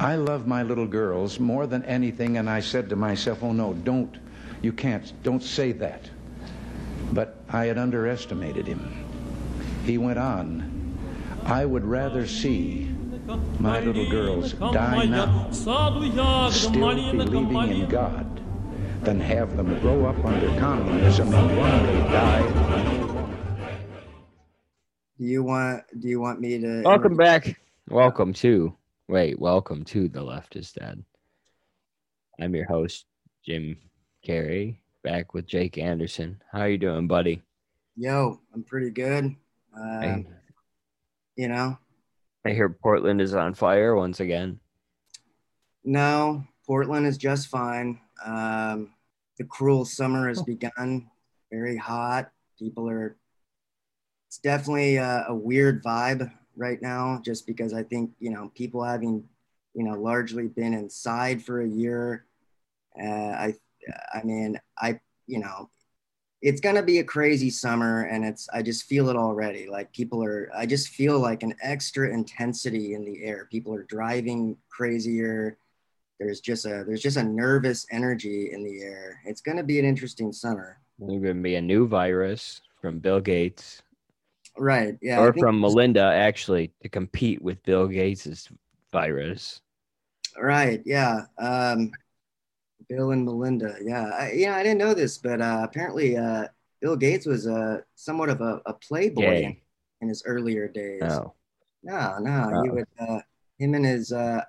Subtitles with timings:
[0.00, 3.74] I love my little girls more than anything, and I said to myself, oh no,
[3.74, 4.16] don't,
[4.62, 6.08] you can't, don't say that.
[7.12, 9.04] But I had underestimated him.
[9.84, 10.96] He went on,
[11.44, 12.94] I would rather see
[13.58, 16.00] my little girls die now, still
[16.70, 18.40] believing in God,
[19.02, 22.68] than have them grow up under communism and one day die.
[25.18, 25.82] Do you want?
[25.98, 26.82] Do you want me to?
[26.82, 27.58] Welcome back.
[27.88, 28.76] Welcome to.
[29.08, 31.02] Wait, welcome to the Left is Dead.
[32.40, 33.06] I'm your host,
[33.44, 33.76] Jim
[34.24, 36.40] Carey, back with Jake Anderson.
[36.52, 37.42] How you doing, buddy?
[37.96, 39.34] Yo, I'm pretty good.
[39.76, 40.26] Uh, Hey.
[41.36, 41.78] You know,
[42.44, 44.58] I hear Portland is on fire once again.
[45.84, 48.00] no, Portland is just fine.
[48.26, 48.90] Um,
[49.38, 51.08] the cruel summer has begun.
[51.52, 52.30] Very hot.
[52.58, 53.16] People are.
[54.26, 58.82] It's definitely a, a weird vibe right now, just because I think you know people
[58.82, 59.24] having,
[59.74, 62.26] you know, largely been inside for a year.
[63.00, 63.54] Uh, I,
[64.12, 65.70] I mean, I, you know,
[66.42, 68.48] it's gonna be a crazy summer, and it's.
[68.52, 69.68] I just feel it already.
[69.68, 70.50] Like people are.
[70.56, 73.48] I just feel like an extra intensity in the air.
[73.50, 75.56] People are driving crazier
[76.18, 79.20] there's just a there's just a nervous energy in the air.
[79.24, 80.80] It's going to be an interesting summer.
[80.98, 83.82] There's going to be a new virus from Bill Gates
[84.58, 84.96] Right.
[85.00, 85.20] Yeah.
[85.20, 88.48] Or from Melinda, actually, to compete with Bill Gates's
[88.92, 89.60] virus.
[90.40, 90.82] Right.
[90.84, 91.22] Yeah.
[91.38, 91.90] Um,
[92.88, 93.76] Bill and Melinda.
[93.82, 94.10] Yeah.
[94.10, 94.56] I, yeah.
[94.56, 96.46] I didn't know this, but uh, apparently uh,
[96.80, 99.56] Bill Gates was uh, somewhat of a, a playboy in,
[100.00, 101.02] in his earlier days.
[101.02, 101.34] Oh,
[101.82, 102.62] No, no.
[102.62, 102.74] He Oh.
[102.74, 102.86] would.
[102.98, 103.20] Uh,
[103.58, 104.42] him and his uh,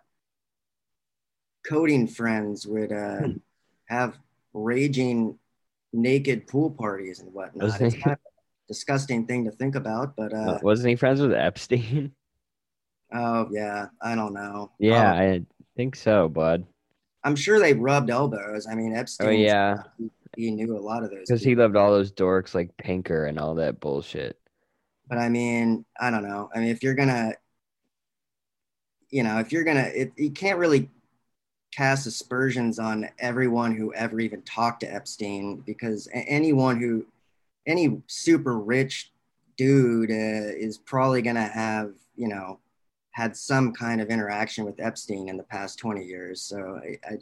[1.68, 3.32] coding friends would uh, Hmm.
[3.88, 4.18] have
[4.54, 5.38] raging
[5.94, 7.82] naked pool parties and whatnot.
[7.82, 8.20] It's kind of
[8.70, 12.14] disgusting thing to think about, but uh, wasn't he friends with Epstein?
[13.14, 14.72] oh yeah, I don't know.
[14.80, 15.42] yeah, Um, I
[15.76, 16.66] think so, bud.
[17.24, 18.66] I'm sure they rubbed elbows.
[18.66, 19.28] I mean, Epstein.
[19.28, 19.84] Oh, yeah.
[19.98, 21.28] he, he knew a lot of those.
[21.28, 24.40] Because he loved all those dorks like Pinker and all that bullshit.
[25.10, 26.50] But I mean, I don't know.
[26.56, 27.34] I mean, if you're gonna,
[29.10, 30.90] you know, if you're gonna, it, you can't really
[31.76, 37.06] cast aspersions on everyone who ever even talked to Epstein because anyone who,
[37.70, 39.12] any super rich
[39.58, 42.60] dude uh, is probably gonna have, you know,
[43.12, 46.42] had some kind of interaction with Epstein in the past 20 years.
[46.42, 47.18] So I,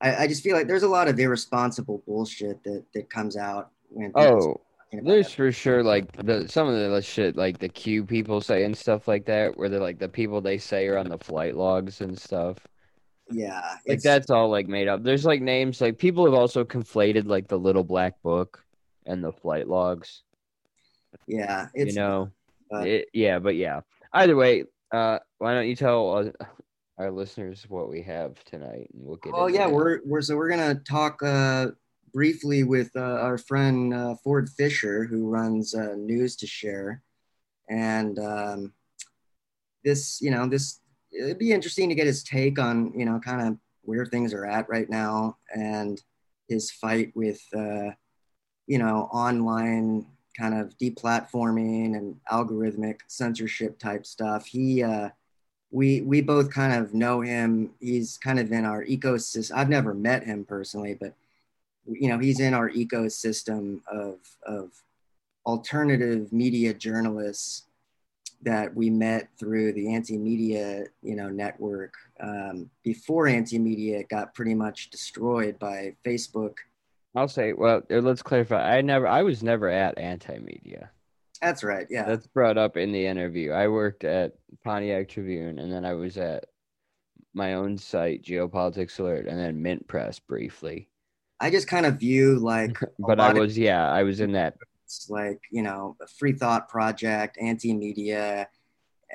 [0.00, 3.70] I, I just feel like there's a lot of irresponsible bullshit that that comes out
[3.90, 4.12] when.
[4.14, 4.60] Oh,
[4.92, 8.76] there's for sure like the some of the shit like the Q people say and
[8.76, 12.00] stuff like that, where they're like the people they say are on the flight logs
[12.00, 12.58] and stuff.
[13.30, 15.02] Yeah, Like that's all like made up.
[15.02, 18.64] There's like names like people have also conflated like the little black book
[19.08, 20.22] and the flight logs.
[21.26, 22.30] Yeah, it's you know,
[22.70, 23.80] but- it, yeah, but yeah.
[24.12, 26.44] Either way, uh, why don't you tell uh,
[26.98, 29.32] our listeners what we have tonight, and we'll get.
[29.34, 31.68] Oh yeah, we're we're so we're gonna talk uh,
[32.12, 37.00] briefly with uh, our friend uh, Ford Fischer, who runs uh, News2Share,
[37.68, 38.72] and um,
[39.84, 40.80] this you know this
[41.12, 44.44] it'd be interesting to get his take on you know kind of where things are
[44.44, 46.02] at right now and
[46.48, 47.90] his fight with uh,
[48.68, 50.06] you know online
[50.38, 54.46] kind of deplatforming and algorithmic censorship type stuff.
[54.46, 55.08] He uh,
[55.72, 57.70] we we both kind of know him.
[57.80, 59.56] He's kind of in our ecosystem.
[59.56, 61.14] I've never met him personally, but
[61.86, 64.70] you know, he's in our ecosystem of of
[65.46, 67.64] alternative media journalists
[68.42, 74.90] that we met through the anti-media you know network um, before anti-media got pretty much
[74.90, 76.54] destroyed by facebook
[77.14, 77.52] I'll say.
[77.52, 78.76] Well, uh, let's clarify.
[78.76, 79.06] I never.
[79.06, 80.90] I was never at Anti Media.
[81.40, 83.52] that's right yeah That's brought up in the interview.
[83.52, 86.46] I worked at Pontiac Tribune, and then I was at
[87.34, 90.88] my own site, Geopolitics Alert, and then Mint Press briefly.
[91.40, 94.32] i just kind of view like But I lot of was, yeah, I was in
[94.32, 94.58] that.
[94.58, 98.48] groups like you know a free thought project anti-media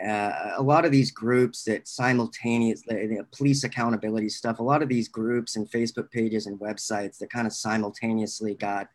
[0.02, 4.90] uh, a lot of these groups that simultaneously the police accountability stuff a lot of
[4.90, 8.88] these groups and facebook pages and websites that kind of simultaneously got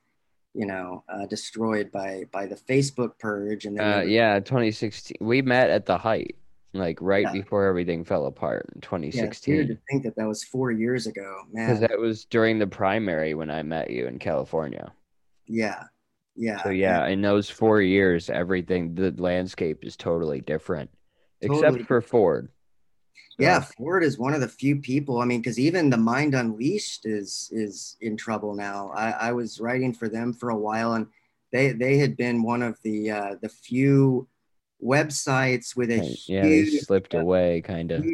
[0.55, 5.17] you know uh, destroyed by by the facebook purge and then Uh, yeah, 2016.
[5.21, 6.35] We met at the height,
[6.73, 7.33] like right Yeah.
[7.33, 9.69] before everything fell apart in yeah, it's weird 2016.
[9.69, 13.51] to think that that was four years ago Because that was during the primary when
[13.51, 14.91] I met you in California.
[15.47, 15.85] yeah
[16.38, 20.90] yeah So yeah, in those four years, everything the landscape is totally different,
[21.43, 21.67] Totally.
[21.67, 22.50] except for Ford.
[23.38, 25.20] Yeah, Ford is one of the few people.
[25.20, 28.90] I mean, because even the Mind Unleashed is is in trouble now.
[28.94, 31.06] I, I was writing for them for a while, and
[31.52, 34.29] they they had been one of the uh, the few
[34.82, 38.05] websites with a yeah, they huge slipped away, kind of.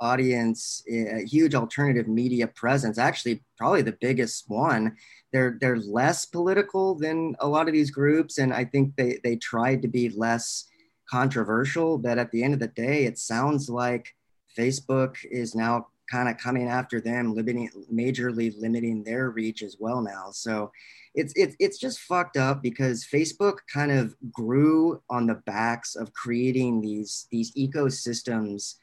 [0.00, 2.98] Audience, a huge alternative media presence.
[2.98, 4.96] Actually, probably the biggest one.
[5.32, 9.36] They're they're less political than a lot of these groups, and I think they they
[9.36, 10.68] tried to be less
[11.08, 11.98] controversial.
[11.98, 14.14] But at the end of the day, it sounds like
[14.56, 20.00] Facebook is now kind of coming after them, limiting majorly limiting their reach as well
[20.00, 20.30] now.
[20.32, 20.70] So
[21.14, 26.12] it's it's it's just fucked up because Facebook kind of grew on the backs of
[26.12, 28.76] creating these these ecosystems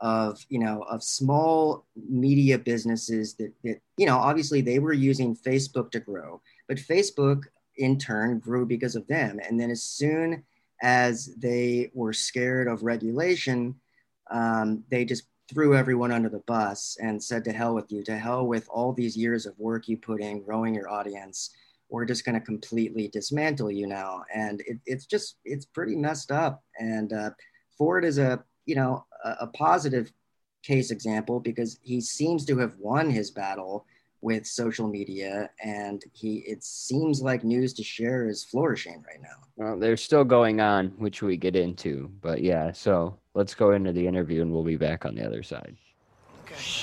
[0.00, 5.36] of you know of small media businesses that that you know obviously they were using
[5.36, 7.44] Facebook to grow, but Facebook
[7.78, 9.40] in turn grew because of them.
[9.46, 10.44] And then as soon
[10.82, 13.74] as they were scared of regulation,
[14.30, 18.16] um, they just threw everyone under the bus and said to hell with you, to
[18.16, 21.50] hell with all these years of work you put in growing your audience.
[21.88, 24.24] We're just going to completely dismantle you now.
[24.34, 26.62] And it, it's just it's pretty messed up.
[26.78, 27.30] And uh,
[27.78, 30.12] ford is a you know a, a, positive
[30.62, 33.86] case example because he seems to have won his battle
[34.20, 39.96] with social media and he it seems like News2Share is flourishing right now well they're
[39.96, 44.42] still going on which we get into but yeah so let's go into the interview
[44.42, 45.76] and we'll be back on the other side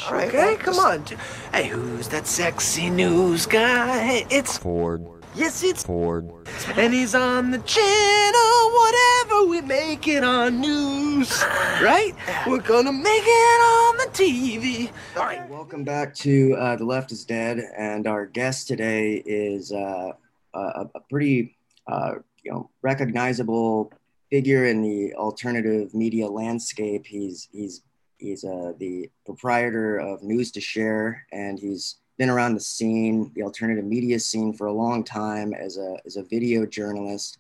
[0.05, 1.03] all right, okay, come on.
[1.51, 4.25] Hey, who's that sexy news guy?
[4.29, 5.05] It's Ford.
[5.35, 6.31] Yes, it's Ford.
[6.77, 8.44] And he's on the channel,
[8.75, 11.43] whatever we make it on news.
[11.81, 12.13] Right?
[12.47, 14.91] We're gonna make it on the TV.
[15.15, 15.49] All right.
[15.49, 17.59] Welcome back to uh, The Left is Dead.
[17.77, 20.11] And our guest today is uh,
[20.53, 21.55] a, a, pretty
[21.87, 23.91] uh, you know, recognizable
[24.29, 27.05] figure in the alternative media landscape.
[27.05, 27.81] He's, he's
[28.17, 34.19] He's uh, the proprietor of News2Share, and he's been around the scene, the alternative media
[34.19, 37.39] scene, for a long time as a as a video journalist.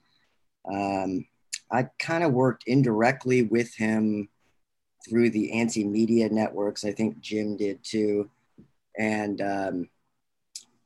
[0.71, 1.25] Um,
[1.71, 4.29] I kind of worked indirectly with him
[5.07, 6.83] through the anti-media networks.
[6.83, 8.29] I think Jim did too,
[8.97, 9.89] and um,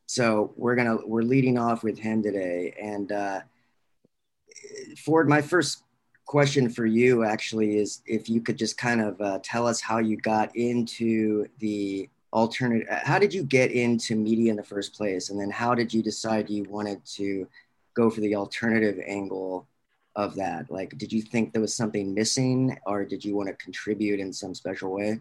[0.06, 2.74] so we're gonna we're leading off with him today.
[2.82, 3.42] And uh,
[4.98, 5.84] Ford, my first
[6.26, 9.98] question for you actually is if you could just kind of uh, tell us how
[9.98, 15.32] you got into the alternative how did you get into media in the first place
[15.32, 17.48] and then how did you decide you wanted to
[17.94, 19.68] go for the alternative angle
[20.16, 20.70] of that?
[20.72, 24.34] Like did you think there was something missing or did you want to contribute in
[24.34, 25.20] some special way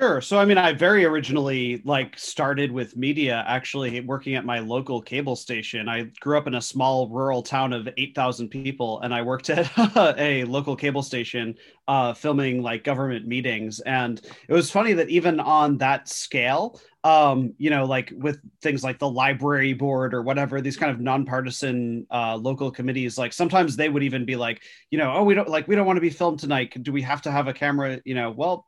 [0.00, 0.20] Sure.
[0.20, 5.00] So, I mean, I very originally like started with media, actually working at my local
[5.00, 5.88] cable station.
[5.88, 9.70] I grew up in a small rural town of 8,000 people, and I worked at
[10.18, 11.54] a local cable station
[11.86, 13.78] uh, filming like government meetings.
[13.80, 18.82] And it was funny that even on that scale, um, you know, like with things
[18.82, 23.76] like the library board or whatever, these kind of nonpartisan uh, local committees, like sometimes
[23.76, 26.00] they would even be like, you know, oh, we don't like, we don't want to
[26.00, 26.74] be filmed tonight.
[26.82, 28.00] Do we have to have a camera?
[28.04, 28.66] You know, well,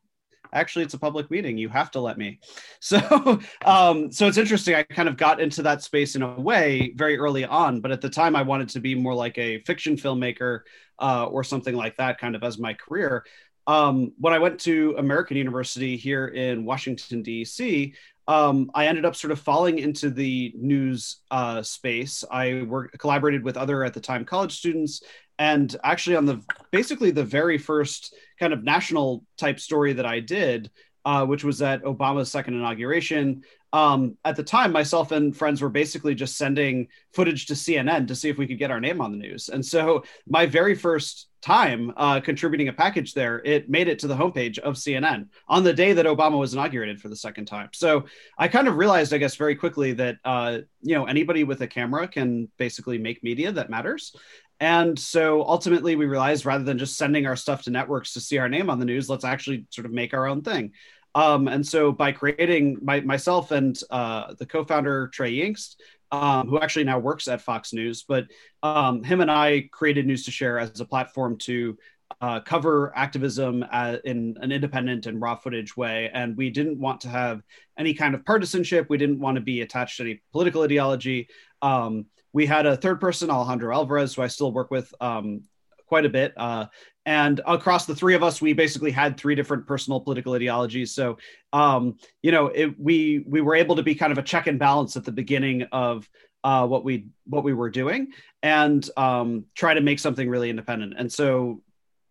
[0.54, 1.58] actually it's a public meeting.
[1.58, 2.40] You have to let me.
[2.80, 4.74] So um, so it's interesting.
[4.74, 8.00] I kind of got into that space in a way very early on but at
[8.00, 10.60] the time i wanted to be more like a fiction filmmaker
[10.98, 13.24] uh, or something like that kind of as my career.
[13.66, 17.94] Um, when i went to american university here in washington d.c
[18.26, 22.24] um, I ended up sort of falling into the news uh, space.
[22.30, 25.02] I worked collaborated with other at the time college students,
[25.38, 26.40] and actually on the
[26.70, 30.70] basically the very first kind of national type story that I did,
[31.04, 33.42] uh, which was at Obama's second inauguration.
[33.72, 38.14] Um, at the time, myself and friends were basically just sending footage to CNN to
[38.14, 39.48] see if we could get our name on the news.
[39.48, 44.06] And so, my very first time uh, contributing a package there, it made it to
[44.06, 47.68] the homepage of CNN on the day that Obama was inaugurated for the second time.
[47.72, 48.04] So,
[48.38, 51.66] I kind of realized, I guess, very quickly that uh, you know anybody with a
[51.66, 54.14] camera can basically make media that matters.
[54.60, 58.38] And so ultimately, we realized rather than just sending our stuff to networks to see
[58.38, 60.72] our name on the news, let's actually sort of make our own thing.
[61.14, 65.76] Um, and so by creating my, myself and uh, the co-founder Trey Yingst,
[66.10, 68.26] um, who actually now works at Fox News, but
[68.62, 71.76] um, him and I created News2Share as a platform to
[72.20, 76.10] uh, cover activism uh, in an independent and raw footage way.
[76.12, 77.42] And we didn't want to have
[77.78, 78.86] any kind of partisanship.
[78.88, 81.28] We didn't want to be attached to any political ideology.
[81.62, 85.44] Um, we had a third person, Alejandro Alvarez, who I still work with um,
[85.86, 86.34] quite a bit.
[86.36, 86.66] Uh,
[87.06, 90.92] and across the three of us, we basically had three different personal political ideologies.
[90.92, 91.18] So,
[91.52, 94.58] um, you know, it, we we were able to be kind of a check and
[94.58, 96.08] balance at the beginning of
[96.42, 98.08] uh, what we what we were doing,
[98.42, 100.94] and um, try to make something really independent.
[100.98, 101.62] And so,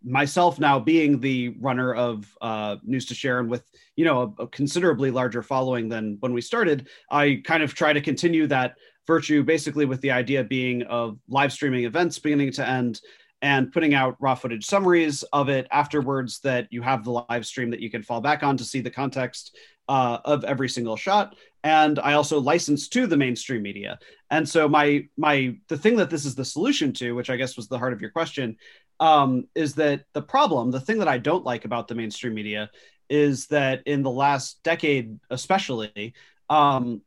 [0.04, 5.12] myself now being the runner of uh, News2Share, and with you know a, a considerably
[5.12, 8.76] larger following than when we started, I kind of try to continue that
[9.08, 13.02] virtue basically with the idea being of live streaming events beginning to end
[13.42, 17.70] and putting out raw footage summaries of it afterwards that you have the live stream
[17.70, 19.58] that you can fall back on to see the context
[19.90, 21.36] uh, of every single shot.
[21.66, 24.00] And i also license to the mainstream media.
[24.30, 27.56] And so my my the thing that this is the solution to which i guess
[27.56, 28.58] was the heart of your question
[29.00, 32.70] um, is that the problem the thing that i don't like about the mainstream media
[33.10, 36.14] is that in the last decade especially
[36.50, 37.02] um,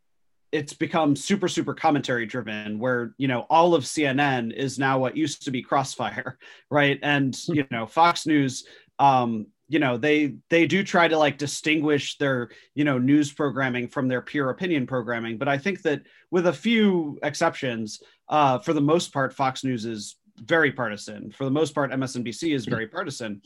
[0.57, 5.17] it's become super super commentary driven where you know all of cnn is now what
[5.17, 6.39] used to be crossfire
[6.71, 6.99] right?
[7.03, 8.67] And you know fox news
[8.99, 13.89] um you know they they do try to like distinguish their you know news programming
[13.89, 15.39] from their pure opinion programming.
[15.39, 19.85] But i think that with a few exceptions uh for the most part fox news
[19.85, 21.31] is very partisan.
[21.31, 23.41] For the most part msnbc is very partisan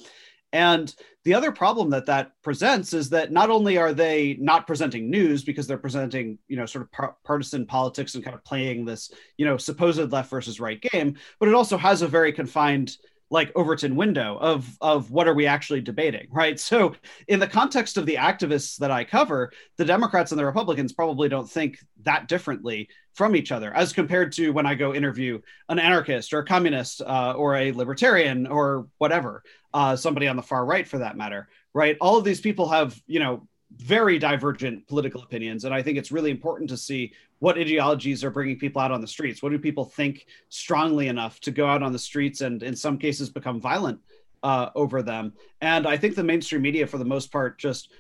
[0.53, 5.11] and the other problem that that presents is that not only are they not presenting
[5.11, 8.85] news because they're presenting, you know, sort of par- partisan politics and kind of playing
[8.85, 12.97] this, you know, supposed left versus right game, but it also has a very confined
[13.31, 16.59] like Overton window of of what are we actually debating, right?
[16.59, 16.95] So
[17.29, 21.29] in the context of the activists that I cover, the Democrats and the Republicans probably
[21.29, 25.79] don't think that differently from each other as compared to when I go interview an
[25.79, 29.43] anarchist or a communist uh, or a libertarian or whatever,
[29.75, 31.97] uh, somebody on the far right for that matter, right?
[32.01, 35.65] All of these people have you know very divergent political opinions.
[35.65, 39.01] And i think it's really important to see what ideologies are bringing people out on
[39.01, 39.43] the streets.
[39.43, 42.99] What do people think strongly enough to go out on the streets and in some
[42.99, 44.01] cases become violent
[44.43, 45.33] uh, over them?
[45.61, 47.93] And i think the mainstream media for the most part just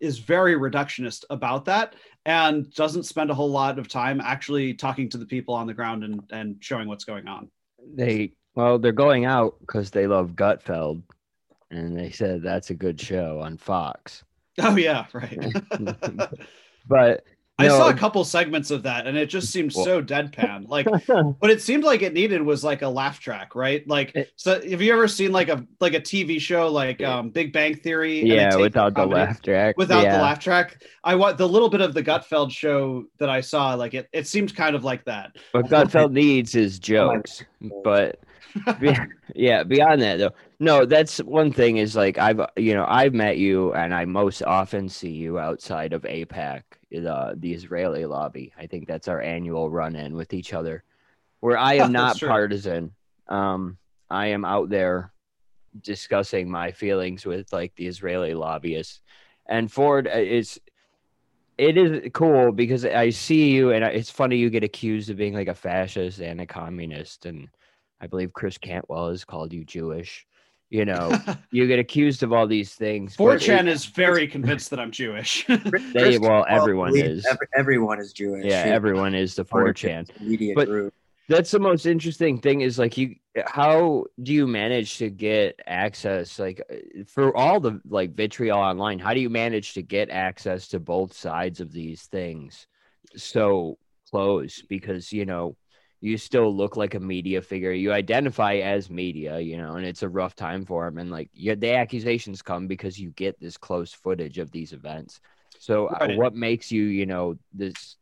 [0.00, 1.94] is very reductionist about that
[2.26, 5.74] and doesn't spend a whole lot of time actually talking to the people on the
[5.74, 7.48] ground and, and showing what's going on.
[7.94, 11.02] They well, they're going out because they love Gutfeld,
[11.70, 14.22] and they said that's a good show on Fox.
[14.60, 15.38] oh yeah right
[16.86, 17.24] But
[17.56, 20.68] I no, saw a couple segments of that and it just seemed Well- so deadpan.
[20.68, 20.86] Like
[21.38, 23.86] what it seemed like it needed was like a laugh track, right?
[23.88, 27.30] Like It- so have you ever seen like a like a TV show like um
[27.30, 28.22] Big Bang Theory?
[28.22, 29.76] yeah, without the laugh track.
[29.78, 30.16] Without yeah.
[30.16, 30.82] the laugh track.
[31.04, 34.26] I want the little bit of the Gutfeld show that I saw, like it it
[34.26, 35.36] seemed kind of like that.
[35.52, 37.44] What Gutfeld needs is jokes,
[37.84, 38.18] but
[39.34, 43.38] yeah, beyond that though, no, that's one thing is like I've you know I've met
[43.38, 48.52] you and I most often see you outside of AIPAC, the the Israeli lobby.
[48.58, 50.84] I think that's our annual run in with each other,
[51.40, 52.92] where I am not partisan.
[53.28, 53.78] Um,
[54.10, 55.12] I am out there
[55.82, 59.00] discussing my feelings with like the Israeli lobbyists,
[59.46, 60.60] and Ford uh, is.
[61.56, 65.34] It is cool because I see you, and it's funny you get accused of being
[65.34, 67.48] like a fascist and a communist, and
[68.00, 70.26] I believe Chris Cantwell has called you Jewish.
[70.70, 71.16] You know,
[71.50, 73.16] you get accused of all these things.
[73.16, 75.46] but 4chan it- is very convinced that I'm Jewish.
[75.92, 77.24] They, well, everyone is.
[77.26, 78.44] Every, everyone is Jewish.
[78.44, 80.20] Yeah, everyone is the Part of 4chan.
[80.20, 80.94] Media But- group.
[81.26, 83.14] That's the most interesting thing is like you
[83.46, 88.98] how do you manage to get access like uh, for all the like vitriol online
[88.98, 92.66] how do you manage to get access to both sides of these things
[93.16, 93.78] so
[94.10, 95.56] close because you know
[96.04, 100.02] you still look like a media figure you identify as media you know and it's
[100.02, 103.92] a rough time for them and like the accusations come because you get this close
[103.92, 105.20] footage of these events
[105.58, 106.16] so uh, Right.
[106.16, 107.96] what makes you you know this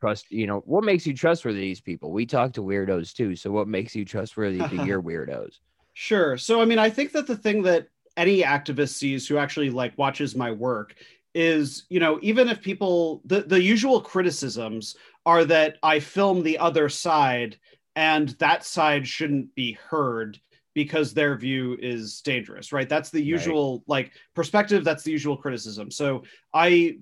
[0.00, 3.34] trust you know what makes you trustworthy to these people we talk to weirdos too
[3.34, 5.60] so what makes you trustworthy to your weirdos
[5.94, 6.36] Sure.
[6.36, 9.96] So I mean, I think that the thing that any activist sees who actually like
[9.96, 10.96] watches my work
[11.34, 16.58] is, you know, even if people the the usual criticisms are that I film the
[16.58, 17.58] other side
[17.96, 20.38] and that side shouldn't be heard
[20.74, 22.88] because their view is dangerous, right?
[22.88, 25.90] That's the usual like perspective, that's the usual criticism.
[25.90, 26.98] So I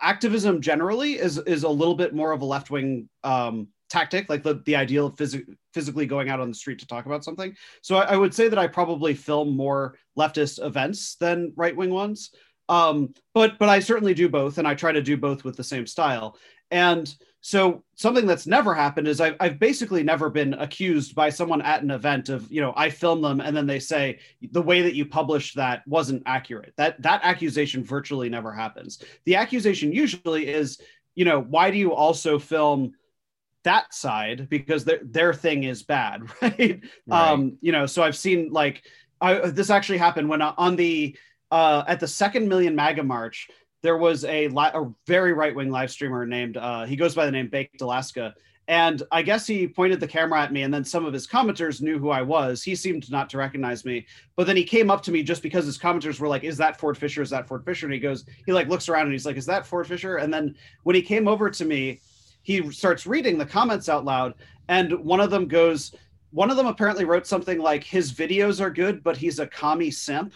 [0.00, 4.60] activism generally is is a little bit more of a left-wing um tactic, like the,
[4.66, 7.54] the ideal of phys- physically going out on the street to talk about something.
[7.82, 11.90] So I, I would say that I probably film more leftist events than right wing
[11.90, 12.30] ones.
[12.68, 15.64] Um, but but I certainly do both, and I try to do both with the
[15.64, 16.36] same style.
[16.70, 17.12] And
[17.46, 21.80] so something that's never happened is I've, I've basically never been accused by someone at
[21.80, 24.18] an event of you know I film them and then they say
[24.50, 26.72] the way that you published that wasn't accurate.
[26.76, 29.00] That that accusation virtually never happens.
[29.26, 30.80] The accusation usually is
[31.14, 32.94] you know why do you also film
[33.62, 36.80] that side because their their thing is bad, right?
[37.08, 38.82] Um, you know, so I've seen like
[39.20, 41.16] I, this actually happened when uh, on the
[41.52, 43.48] uh, at the second Million MAGA March,
[43.82, 47.24] there was a, li- a very right wing live streamer named uh, he goes by
[47.24, 48.34] the name Baked Alaska.
[48.68, 51.80] And I guess he pointed the camera at me, and then some of his commenters
[51.80, 52.64] knew who I was.
[52.64, 55.64] He seemed not to recognize me, but then he came up to me just because
[55.64, 57.22] his commenters were like, "Is that Ford Fischer?
[57.22, 59.46] Is that Ford Fischer?" And he goes, he like looks around and he's like, "Is
[59.46, 62.00] that Ford Fischer?" And then when he came over to me,
[62.42, 64.34] he starts reading the comments out loud,
[64.66, 65.94] and one of them goes,
[66.30, 69.92] one of them apparently wrote something like his videos are good, but he's a commie
[69.92, 70.34] simp.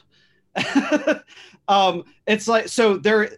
[1.68, 3.30] um, it's like so there.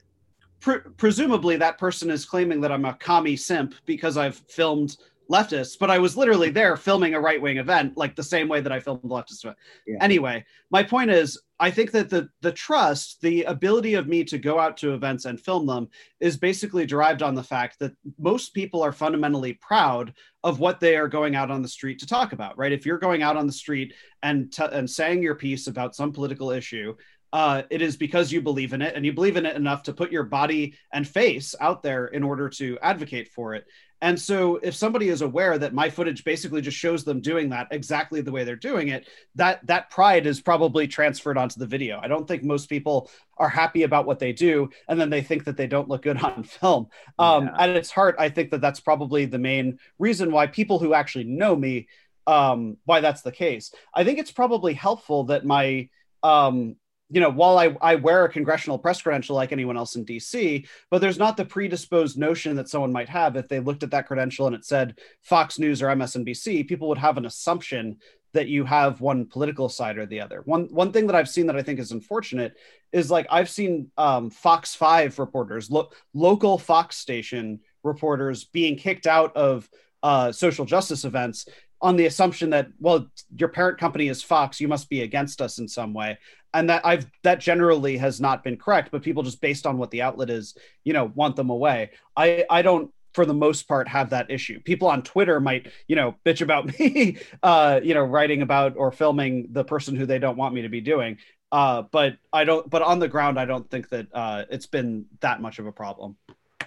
[0.60, 4.96] Pre- presumably, that person is claiming that I'm a commie simp because I've filmed
[5.28, 8.60] leftists, but I was literally there filming a right wing event, like the same way
[8.60, 9.56] that I filmed the leftist event.
[9.86, 9.96] Yeah.
[10.00, 14.36] Anyway, my point is, I think that the the trust, the ability of me to
[14.36, 18.52] go out to events and film them, is basically derived on the fact that most
[18.52, 22.32] people are fundamentally proud of what they are going out on the street to talk
[22.32, 22.58] about.
[22.58, 22.72] Right?
[22.72, 26.12] If you're going out on the street and t- and saying your piece about some
[26.12, 26.96] political issue,
[27.32, 29.92] uh, it is because you believe in it and you believe in it enough to
[29.92, 33.66] put your body and face out there in order to advocate for it.
[34.02, 37.68] And so if somebody is aware that my footage basically just shows them doing that
[37.70, 42.00] exactly the way they're doing it, that that pride is probably transferred onto the video.
[42.02, 45.44] I don't think most people are happy about what they do and then they think
[45.44, 46.88] that they don't look good on film.
[47.16, 47.62] Um, yeah.
[47.62, 51.24] At its heart, I think that that's probably the main reason why people who actually
[51.24, 51.86] know me
[52.26, 53.72] um, why that's the case.
[53.94, 55.88] I think it's probably helpful that my
[56.22, 56.76] um,
[57.12, 60.66] you know, while I, I wear a congressional press credential like anyone else in DC,
[60.90, 64.06] but there's not the predisposed notion that someone might have if they looked at that
[64.06, 67.98] credential and it said Fox News or MSNBC, people would have an assumption
[68.32, 70.40] that you have one political side or the other.
[70.46, 72.54] One one thing that I've seen that I think is unfortunate
[72.90, 79.06] is like I've seen um, Fox Five reporters, lo- local Fox station reporters being kicked
[79.06, 79.68] out of
[80.02, 81.46] uh, social justice events
[81.82, 85.58] on the assumption that well your parent company is fox you must be against us
[85.58, 86.16] in some way.
[86.54, 89.90] And that i've that generally has not been correct but people just based on what
[89.90, 91.90] the outlet is you know want them away.
[92.16, 94.60] I i don't for the most part have that issue.
[94.60, 98.92] People on twitter might you know bitch about me uh you know writing about or
[98.92, 101.18] filming the person who they don't want me to be doing.
[101.50, 105.06] Uh but i don't but on the ground i don't think that uh it's been
[105.20, 106.16] that much of a problem.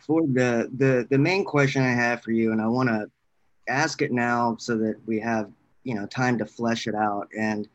[0.07, 3.10] The the the main question i have for you and i want to
[3.67, 5.51] ask it now so that we have
[5.84, 7.27] you know time to flesh it out.
[7.38, 7.67] And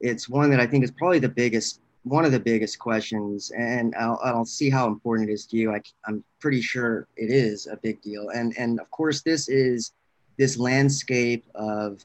[0.00, 3.52] it's one that i think is probably the biggest one of the biggest questions.
[3.56, 5.72] And i'll, I'll see how important it is to you.
[5.72, 8.30] I, i'm pretty sure it is a big deal.
[8.30, 9.92] And and of course this is
[10.38, 12.04] this landscape of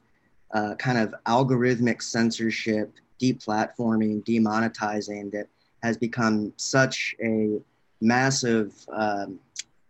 [0.53, 5.47] uh, kind of algorithmic censorship deplatforming demonetizing that
[5.83, 7.59] has become such a
[8.01, 9.39] massive um,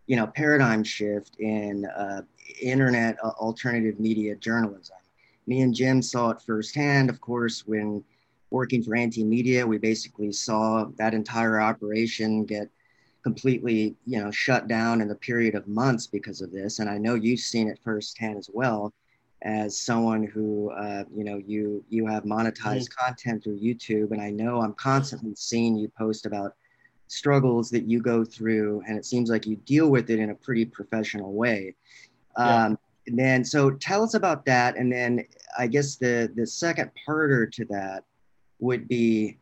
[0.06, 2.22] you know paradigm shift in uh,
[2.60, 4.96] internet uh, alternative media journalism.
[5.46, 8.04] Me and Jim saw it firsthand, of course, when
[8.50, 9.66] working for Anti Media.
[9.66, 12.68] We basically saw that entire operation get
[13.22, 16.78] completely, you know, shut down in the period of months because of this.
[16.78, 18.92] And I know you've seen it firsthand as well
[19.42, 23.06] as someone who uh, you know you you have monetized mm-hmm.
[23.06, 26.54] content through youtube and i know i'm constantly seeing you post about
[27.06, 30.34] struggles that you go through and it seems like you deal with it in a
[30.34, 31.74] pretty professional way
[32.38, 34.76] um, and then, so tell us about that.
[34.76, 35.24] And then
[35.58, 38.04] I guess the, the second parter to that
[38.60, 39.38] would be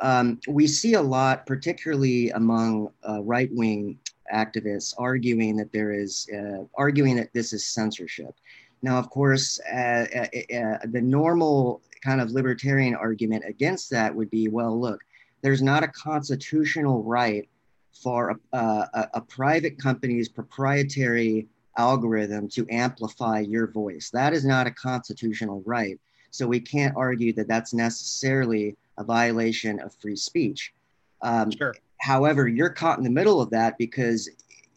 [0.00, 3.98] um, we see a lot, particularly among uh, right wing
[4.32, 8.34] activists, arguing that there is, uh, arguing that this is censorship.
[8.80, 14.30] Now, of course, uh, uh, uh the normal kind of libertarian argument against that would
[14.30, 15.00] be well, look,
[15.42, 17.48] there's not a constitutional right
[17.92, 24.10] for a, a, a private company's proprietary algorithm to amplify your voice.
[24.10, 25.98] That is not a constitutional right.
[26.30, 30.74] So we can't argue that that's necessarily a violation of free speech.
[31.22, 31.74] Um, sure.
[32.00, 34.28] However, you're caught in the middle of that because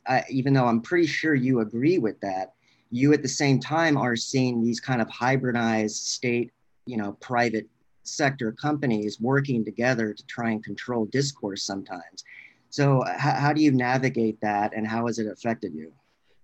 [0.07, 2.53] I, even though I'm pretty sure you agree with that,
[2.89, 6.51] you at the same time are seeing these kind of hybridized state,
[6.85, 7.67] you know, private
[8.03, 12.23] sector companies working together to try and control discourse sometimes.
[12.69, 15.93] So, h- how do you navigate that and how has it affected you?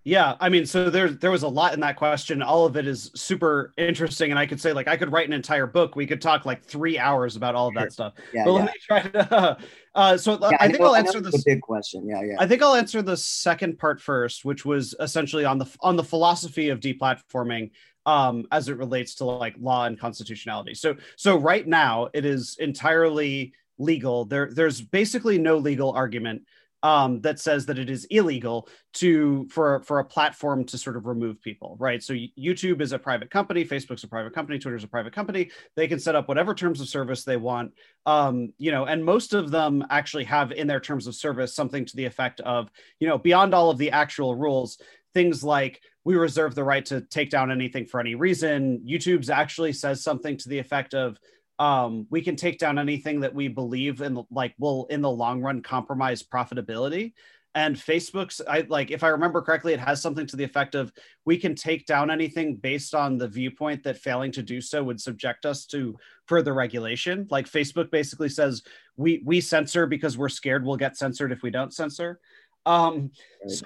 [0.07, 2.41] Yeah, I mean, so there there was a lot in that question.
[2.41, 5.33] All of it is super interesting, and I could say like I could write an
[5.33, 5.97] entire book.
[5.97, 8.13] We could talk like three hours about all of that stuff.
[8.33, 8.55] Yeah, but yeah.
[8.57, 9.57] let me try to.
[9.95, 12.07] Uh, so yeah, I think I will answer this big question.
[12.07, 12.35] Yeah, yeah.
[12.37, 16.03] I think I'll answer the second part first, which was essentially on the on the
[16.03, 17.71] philosophy of deplatforming
[18.05, 20.75] um, as it relates to like law and constitutionality.
[20.75, 24.25] So so right now it is entirely legal.
[24.25, 26.43] There there's basically no legal argument
[26.83, 31.05] um, that says that it is illegal to for for a platform to sort of
[31.05, 32.03] remove people, right?
[32.03, 35.51] So YouTube is a private company, Facebook's a private company, Twitter's a private company.
[35.75, 37.73] They can set up whatever terms of service they want,
[38.05, 41.85] um, you know, and most of them actually have in their terms of service something
[41.85, 44.79] to the effect of, you know, beyond all of the actual rules,
[45.13, 48.81] things like we reserve the right to take down anything for any reason.
[48.87, 51.17] YouTube's actually says something to the effect of
[51.59, 55.41] um, we can take down anything that we believe in like will in the long
[55.41, 57.13] run compromise profitability.
[57.55, 60.91] And facebook's i like if i remember correctly it has something to the effect of
[61.25, 65.01] we can take down anything based on the viewpoint that failing to do so would
[65.01, 67.25] subject us to further regulation.
[67.31, 68.61] Like facebook basically says
[68.95, 72.19] we we censor because we're scared we'll get censored if we don't censor.
[72.65, 73.09] Um
[73.41, 73.51] Right.
[73.51, 73.65] so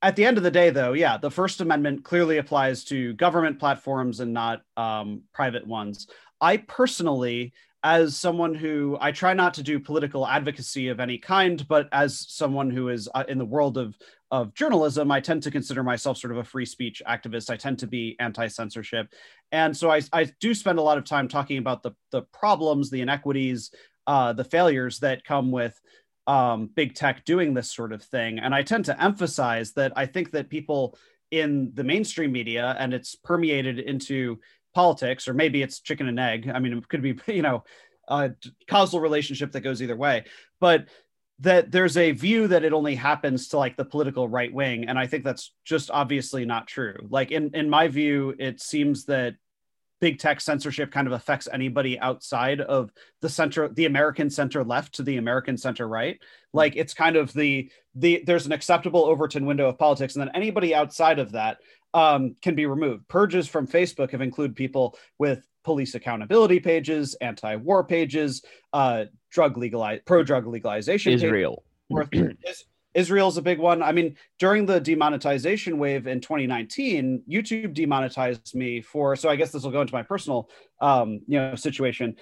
[0.00, 3.58] at the end of the day though yeah the first amendment clearly applies to government
[3.58, 6.06] platforms and not um, private ones
[6.40, 11.66] i personally as someone who I try not to do political advocacy of any kind,
[11.66, 13.96] but as someone who is uh, in the world of
[14.32, 17.50] of journalism, I tend to consider myself sort of a free speech activist.
[17.50, 19.08] I tend to be anti censorship,
[19.50, 22.90] and so I, I do spend a lot of time talking about the the problems,
[22.90, 23.70] the inequities,
[24.06, 25.80] uh, the failures that come with
[26.26, 28.38] um, big tech doing this sort of thing.
[28.38, 30.98] And I tend to emphasize that I think that people
[31.30, 34.38] in the mainstream media and it's permeated into
[34.74, 36.50] politics or maybe it's chicken and egg.
[36.52, 37.64] I mean it could be you know
[38.08, 38.32] a
[38.68, 40.24] causal relationship that goes either way.
[40.58, 40.88] But
[41.40, 44.98] that there's a view that it only happens to like the political right wing and
[44.98, 46.96] i think that's just obviously not true.
[47.08, 49.34] Like in in my view it seems that
[50.00, 54.94] big tech censorship kind of affects anybody outside of the center the american center left
[54.94, 56.18] to the american center right.
[56.52, 60.34] Like it's kind of the the there's an acceptable overton window of politics and then
[60.34, 61.58] anybody outside of that
[61.94, 63.08] um, can be removed.
[63.08, 70.00] Purges from Facebook have included people with police accountability pages, anti-war pages, uh, drug legalize,
[70.06, 71.12] pro-drug legalization.
[71.12, 71.64] Israel.
[72.94, 73.82] Israel's a big one.
[73.82, 79.14] I mean, during the demonetization wave in 2019, YouTube demonetized me for.
[79.14, 80.50] So I guess this will go into my personal,
[80.80, 82.16] um, you know, situation.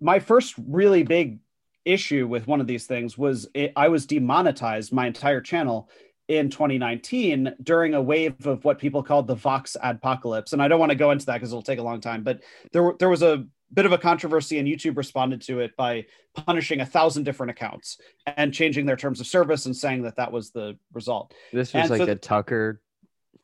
[0.00, 1.38] My first really big
[1.86, 5.88] issue with one of these things was it, I was demonetized my entire channel
[6.30, 10.52] in 2019 during a wave of what people called the Vox apocalypse.
[10.52, 12.40] And I don't want to go into that because it'll take a long time, but
[12.72, 16.80] there, there was a bit of a controversy and YouTube responded to it by punishing
[16.80, 20.52] a thousand different accounts and changing their terms of service and saying that that was
[20.52, 21.34] the result.
[21.52, 22.80] This was And like so the Tucker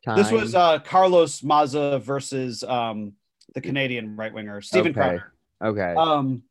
[0.05, 0.17] time.
[0.17, 3.15] This was uh, Carlos Maza versus um,
[3.55, 5.01] the Canadian right winger, Steven Okay.
[5.01, 5.33] Crowder.
[5.61, 5.95] okay.
[5.97, 6.43] Um,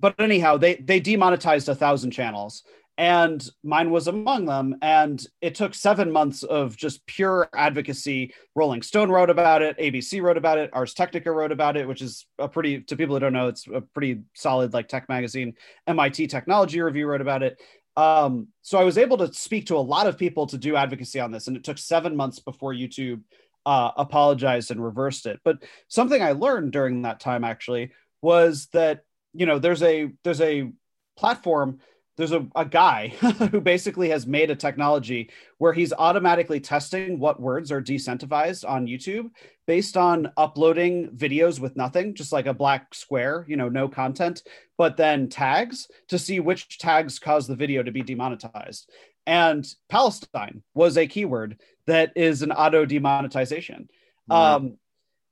[0.00, 2.62] but anyhow, they they demonetized a thousand channels,
[2.98, 4.76] and mine was among them.
[4.82, 8.34] And it took seven months of just pure advocacy.
[8.56, 12.02] Rolling Stone wrote about it, ABC wrote about it, Ars Technica wrote about it, which
[12.02, 15.54] is a pretty to people who don't know, it's a pretty solid like tech magazine.
[15.86, 17.62] MIT Technology Review wrote about it.
[17.96, 21.20] Um, so I was able to speak to a lot of people to do advocacy
[21.20, 23.22] on this, and it took seven months before YouTube
[23.64, 25.38] uh, apologized and reversed it.
[25.44, 30.40] But something I learned during that time actually was that you know there's a there's
[30.40, 30.72] a
[31.16, 31.78] platform
[32.18, 33.08] there's a, a guy
[33.50, 38.86] who basically has made a technology where he's automatically testing what words are decentivized on
[38.86, 39.30] youtube
[39.66, 44.42] based on uploading videos with nothing just like a black square you know no content
[44.76, 48.90] but then tags to see which tags cause the video to be demonetized
[49.26, 53.88] and palestine was a keyword that is an auto demonetization
[54.28, 54.56] Wow.
[54.56, 54.78] um,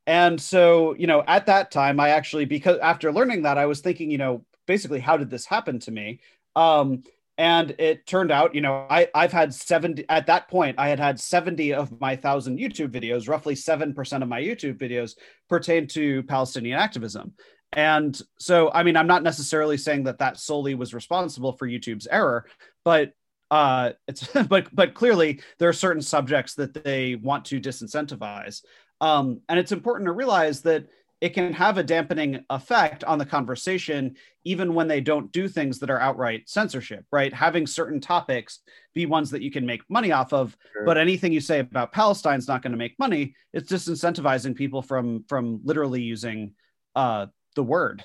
[0.06, 3.80] and so, you know, at that time, I actually, because after learning that, I was
[3.80, 6.20] thinking, you know, basically, how did this happen to me?
[6.56, 7.02] Um,
[7.38, 10.98] and it turned out, you know, I, I've had 70, at that point, I had
[10.98, 15.16] had 70 of my thousand YouTube videos, roughly 7% of my YouTube videos
[15.48, 17.34] pertain to Palestinian activism.
[17.72, 22.06] And so, I mean, I'm not necessarily saying that that solely was responsible for YouTube's
[22.06, 22.46] error,
[22.84, 23.12] but
[23.48, 28.62] uh it's but but clearly there are certain subjects that they want to disincentivize
[29.00, 30.86] um, and it's important to realize that
[31.20, 35.78] it can have a dampening effect on the conversation, even when they don't do things
[35.78, 37.32] that are outright censorship, right?
[37.32, 38.60] Having certain topics
[38.94, 40.84] be ones that you can make money off of, Sure.
[40.84, 43.34] but anything you say about Palestine's not going to make money.
[43.54, 46.52] It's disincentivizing people from from literally using
[46.94, 48.04] uh, the word.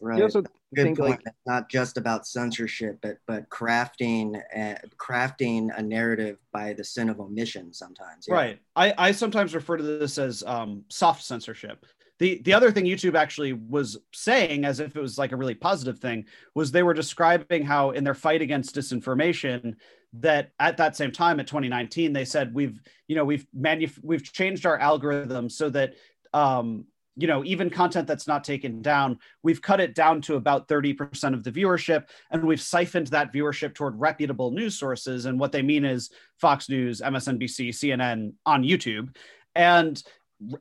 [0.00, 0.18] right.
[0.18, 0.42] You also
[0.74, 1.10] Good think point.
[1.10, 6.84] like It's not just about censorship, but but crafting uh, crafting a narrative by the
[6.84, 7.74] sin of omission.
[7.74, 8.34] Sometimes, yeah.
[8.34, 8.58] Right.
[8.74, 11.84] I, I sometimes refer to this as um, soft censorship.
[12.22, 15.56] The, the other thing YouTube actually was saying, as if it was like a really
[15.56, 19.74] positive thing, was they were describing how in their fight against disinformation,
[20.12, 24.22] that at that same time at 2019, they said we've you know we've manuf- we've
[24.22, 25.94] changed our algorithm so that
[26.32, 26.84] um,
[27.16, 31.34] you know even content that's not taken down, we've cut it down to about 30%
[31.34, 35.24] of the viewership, and we've siphoned that viewership toward reputable news sources.
[35.24, 39.16] And what they mean is Fox News, MSNBC, CNN on YouTube.
[39.56, 40.00] And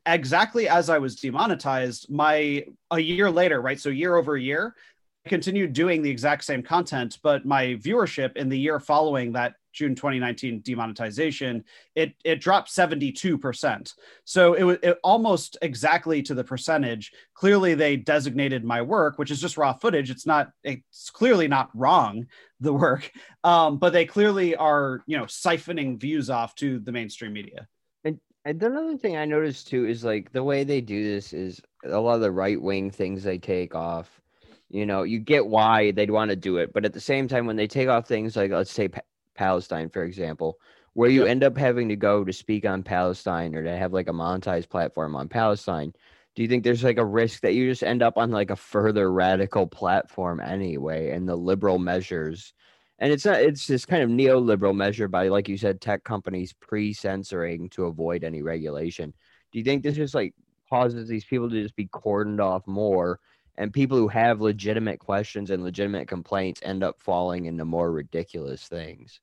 [0.06, 3.80] exactly as I was demonetized, my a year later, right?
[3.80, 4.76] So year over year,
[5.26, 9.54] I continued doing the exact same content, but my viewership in the year following that
[9.74, 11.64] June 2019 demonetization,
[11.96, 13.94] it it dropped 72%.
[14.26, 17.12] So it was it almost exactly to the percentage.
[17.34, 20.10] Clearly they designated my work, which is just raw footage.
[20.10, 22.28] It's not it's clearly not wrong
[22.60, 23.12] the work.
[23.44, 27.68] Um, but they clearly are, you know, siphoning views off to the mainstream media.
[28.44, 32.16] Another thing I noticed too is like the way they do this is a lot
[32.16, 34.20] of the right wing things they take off.
[34.70, 37.46] You know, you get why they'd want to do it, but at the same time,
[37.46, 38.90] when they take off things like let's say
[39.36, 40.60] Palestine, for example,
[40.94, 41.30] where you yep.
[41.30, 44.70] end up having to go to speak on Palestine or to have like a monetized
[44.70, 45.94] platform on Palestine,
[46.36, 48.56] do you think there's like a risk that you just end up on like a
[48.56, 52.54] further radical platform anyway and the liberal measures
[53.02, 56.54] and it's not it's this kind of neoliberal measure by like you said tech companies
[56.54, 59.12] pre-censoring to avoid any regulation.
[59.52, 60.34] Do you think this just like
[60.70, 63.20] causes these people to just be cordoned off more
[63.58, 68.68] and people who have legitimate questions and legitimate complaints end up falling into more ridiculous
[68.68, 69.20] things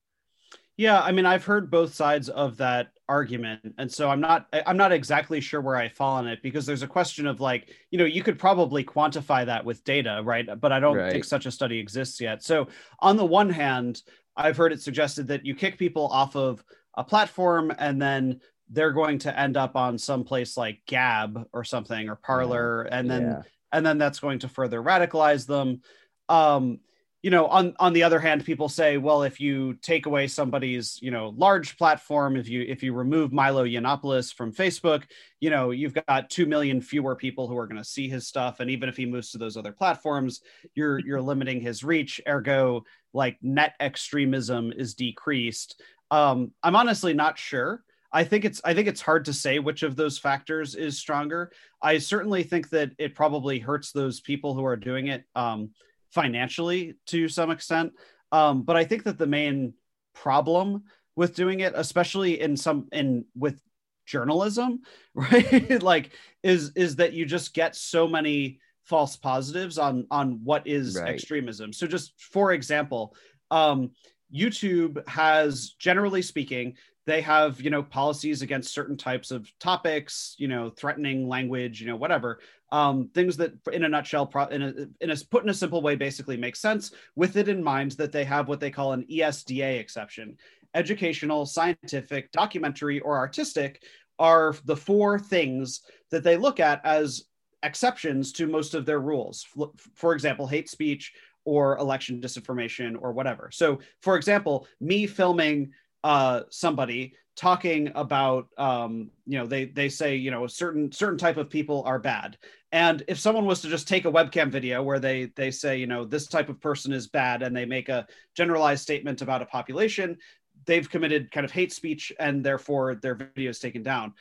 [0.79, 4.77] yeah, I mean, I've heard both sides of that argument, and so I'm not I'm
[4.77, 7.99] not exactly sure where I fall on it because there's a question of like, you
[7.99, 10.49] know, you could probably quantify that with data, right?
[10.61, 11.11] But I don't right.
[11.11, 12.45] think such a study exists yet.
[12.45, 12.69] So
[13.01, 14.03] on the one hand,
[14.37, 16.63] I've heard it suggested that you kick people off of
[16.95, 21.65] a platform and then they're going to end up on some place like Gab or
[21.65, 22.99] something or Parler, yeah.
[22.99, 23.43] and then yeah.
[23.73, 25.83] and then that's going to further radicalize them.
[26.29, 26.79] Um,
[27.23, 30.99] you know on on the other hand people say well if you take away somebody's
[31.03, 35.03] you know large platform if you if you remove milo yiannopoulos from facebook
[35.41, 38.61] you know you've got 2 million fewer people who are going to see his stuff.
[38.61, 40.41] And even if he moves to those other platforms
[40.75, 42.21] you're you're limiting his reach.
[42.27, 45.81] Ergo like net extremism is decreased.
[46.11, 47.83] Um i'm honestly not sure.
[48.11, 51.53] I think it's I think it's hard to say which of those factors is stronger.
[51.83, 55.25] I certainly think that it probably hurts those people who are doing it.
[55.35, 55.71] Um,
[56.11, 57.93] financially to some extent.
[58.33, 59.75] Um, but I think that the main
[60.15, 60.85] problem
[61.17, 63.61] with doing it, especially in some in with
[64.07, 64.81] journalism,
[65.15, 65.83] right?
[65.83, 66.11] like
[66.43, 71.15] is is that you just get so many false positives on on what is right.
[71.15, 71.73] extremism.
[71.73, 73.15] So just for example,
[73.51, 73.91] um,
[74.35, 76.77] YouTube has generally speaking
[77.09, 81.87] they have you know policies against certain types of topics you know threatening language you
[81.87, 82.39] know whatever
[82.71, 85.83] um, things that in a nutshell pro- in, a, in a put in a simple
[85.83, 89.07] way basically make sense with it in mind that they have what they call an
[89.11, 90.37] esda exception.
[90.75, 93.83] Educational scientific documentary or artistic
[94.19, 97.25] are the four things that they look at as
[97.63, 99.47] exceptions to most of their rules.
[99.95, 101.13] For example hate speech
[101.45, 103.51] or election disinformation or whatever.
[103.51, 105.73] So for example me filming
[106.05, 111.37] uh, somebody talking about um, you know they they say you know certain certain type
[111.37, 112.37] of people are bad.
[112.73, 115.87] And if someone was to just take a webcam video where they they say you
[115.87, 119.47] know this type of person is bad and they make a generalized statement about a
[119.47, 120.19] population
[120.67, 124.13] they've committed kind of hate speech and therefore their video is taken down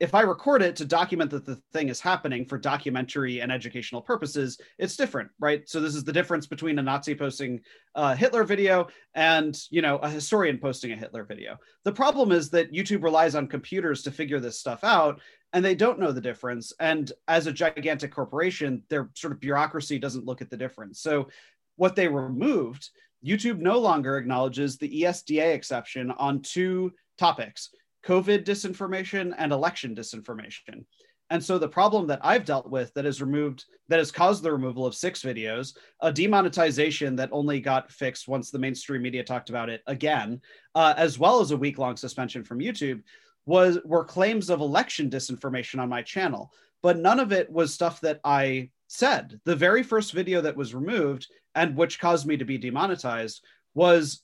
[0.00, 4.02] if I record it to document that the thing is happening for documentary and educational
[4.02, 5.68] purposes, it's different, right?
[5.68, 7.60] So this is the difference between a Nazi posting
[7.94, 11.58] a Hitler video and you know a historian posting a Hitler video.
[11.84, 15.20] The problem is that YouTube relies on computers to figure this stuff out,
[15.52, 16.72] and they don't know the difference.
[16.80, 21.00] And as a gigantic corporation, their sort of bureaucracy doesn't look at the difference.
[21.00, 21.28] So
[21.76, 22.90] what they removed,
[23.24, 27.70] YouTube no longer acknowledges the ESDA exception on two topics
[28.06, 30.84] COVID disinformation and election disinformation.
[31.30, 34.52] And so the problem that I've dealt with that has removed that has caused the
[34.52, 39.50] removal of six videos, a demonetization that only got fixed once the mainstream media talked
[39.50, 40.40] about it again,
[40.74, 43.02] uh, as well as a week long suspension from YouTube,
[43.46, 46.52] was were claims of election disinformation on my channel.
[46.82, 49.40] But none of it was stuff that I said.
[49.44, 53.42] The very first video that was removed and which caused me to be demonetized
[53.74, 54.22] was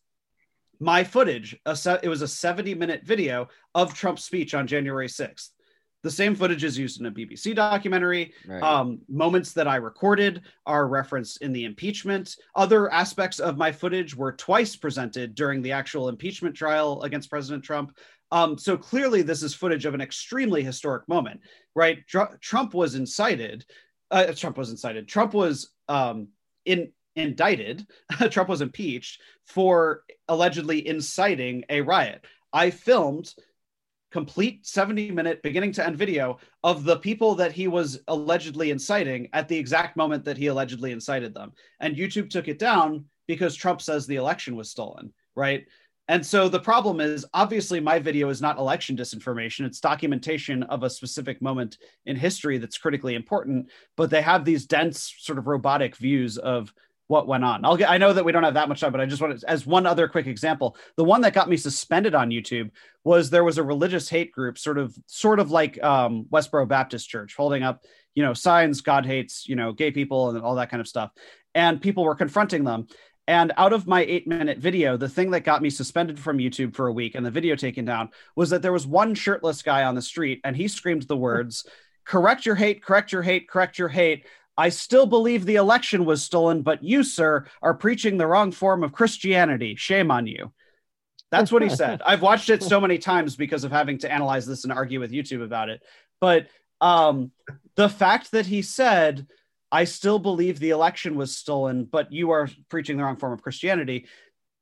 [0.81, 1.57] my footage.
[1.75, 5.51] Se- it was a 70 minute video of Trump's speech on January 6th.
[6.03, 8.33] The same footage is used in a BBC documentary.
[8.47, 8.63] Right.
[8.63, 12.37] Um, moments that I recorded are referenced in the impeachment.
[12.57, 17.63] Other aspects of my footage were twice presented during the actual impeachment trial against President
[17.63, 17.95] Trump.
[18.33, 21.41] Um, so clearly, this is footage of an extremely historic moment,
[21.75, 21.99] right?
[22.07, 23.67] Tr- Trump was incited.
[24.11, 25.07] Uh, Trump was incited.
[25.07, 26.29] Trump was um,
[26.65, 27.87] in indicted,
[28.31, 32.25] Trump was impeached for allegedly inciting a riot.
[32.53, 33.33] I filmed
[34.11, 39.29] complete 70 minute beginning to end video of the people that he was allegedly inciting
[39.33, 41.53] at the exact moment that he allegedly incited them.
[41.79, 45.65] And YouTube took it down because Trump says the election was stolen, right?
[46.09, 49.65] And so the problem is obviously my video is not election disinformation.
[49.65, 53.71] It's documentation of a specific moment in history that's critically important.
[53.97, 56.75] But they have these dense, sort of robotic views of
[57.11, 57.65] what went on.
[57.65, 59.41] I'll get I know that we don't have that much time, but I just want
[59.41, 60.77] to as one other quick example.
[60.97, 62.71] The one that got me suspended on YouTube
[63.03, 67.09] was there was a religious hate group, sort of sort of like um Westboro Baptist
[67.09, 67.83] Church, holding up,
[68.15, 71.11] you know, signs God hates, you know, gay people and all that kind of stuff.
[71.53, 72.87] And people were confronting them.
[73.27, 76.77] And out of my eight minute video, the thing that got me suspended from YouTube
[76.77, 79.83] for a week and the video taken down was that there was one shirtless guy
[79.83, 81.67] on the street and he screamed the words,
[82.05, 84.27] correct your hate, correct your hate, correct your hate.
[84.61, 88.85] I still believe the election was stolen, but you, sir, are preaching the wrong form
[88.85, 89.75] of Christianity.
[89.75, 90.53] Shame on you.
[91.31, 92.03] That's what he said.
[92.07, 95.13] I've watched it so many times because of having to analyze this and argue with
[95.13, 95.81] YouTube about it.
[96.21, 97.31] But um,
[97.77, 99.27] the fact that he said,
[99.73, 103.41] I still believe the election was stolen, but you are preaching the wrong form of
[103.41, 104.09] Christianity.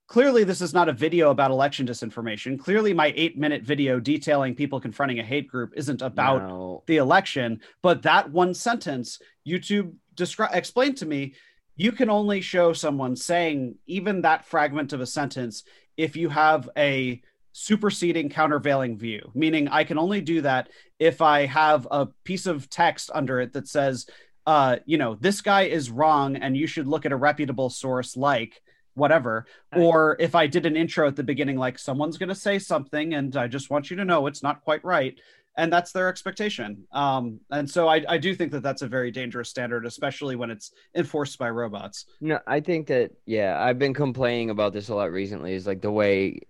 [0.09, 2.59] Clearly, this is not a video about election disinformation.
[2.59, 6.83] Clearly, my eight minute video detailing people confronting a hate group isn't about No.
[6.87, 7.61] the election.
[7.83, 11.35] But that one sentence, YouTube descri- explained to me,
[11.77, 15.63] you can only show someone saying even that fragment of a sentence
[15.99, 17.21] if you have a
[17.53, 22.71] superseding countervailing view, meaning I can only do that if I have a piece of
[22.71, 24.07] text under it that says,
[24.47, 28.17] uh, you know, this guy is wrong and you should look at a reputable source
[28.17, 28.63] like
[28.99, 29.47] whatever.
[29.73, 29.83] Right.
[29.83, 33.15] Or if I did an intro at the beginning, like someone's going to say something
[33.15, 35.19] and I just want you to know it's not quite right.
[35.57, 36.87] And that's their expectation.
[36.93, 40.53] Um, and so I, I do think that that's a very dangerous standard, especially when
[40.53, 42.07] it's enforced by robots.
[42.21, 45.55] No, I think that yeah, I've been complaining about this a lot recently.
[45.55, 46.43] Is like the way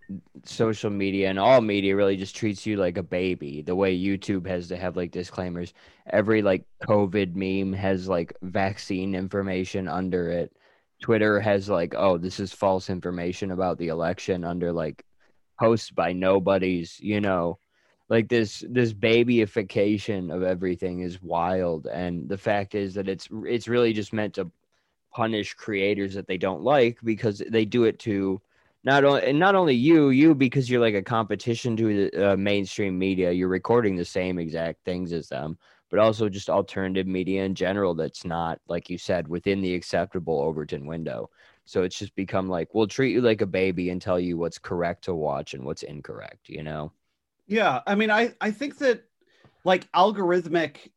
[0.44, 3.62] social media and all media really just treats you like a baby.
[3.62, 5.72] The way YouTube has to have like disclaimers.
[6.10, 10.54] Every like COVID meme has like vaccine information under it.
[11.00, 15.04] Twitter has like, oh, this is false information about the election under like
[15.58, 17.58] posts by nobodies, you know.
[18.08, 21.86] Like this this babyification of everything is wild.
[21.86, 24.50] And the fact is that it's it's really just meant to
[25.12, 28.40] punish creators that they don't like because they do it to
[28.84, 32.36] not only and not only you you because you're like a competition to the uh,
[32.36, 35.58] mainstream media you're recording the same exact things as them
[35.90, 40.40] but also just alternative media in general that's not like you said within the acceptable
[40.40, 41.30] overton window.
[41.64, 44.58] So it's just become like we'll treat you like a baby and tell you what's
[44.58, 46.92] correct to watch and what's incorrect you know?
[47.46, 49.04] Yeah, I mean, I I think that
[49.64, 50.90] like algorithmic,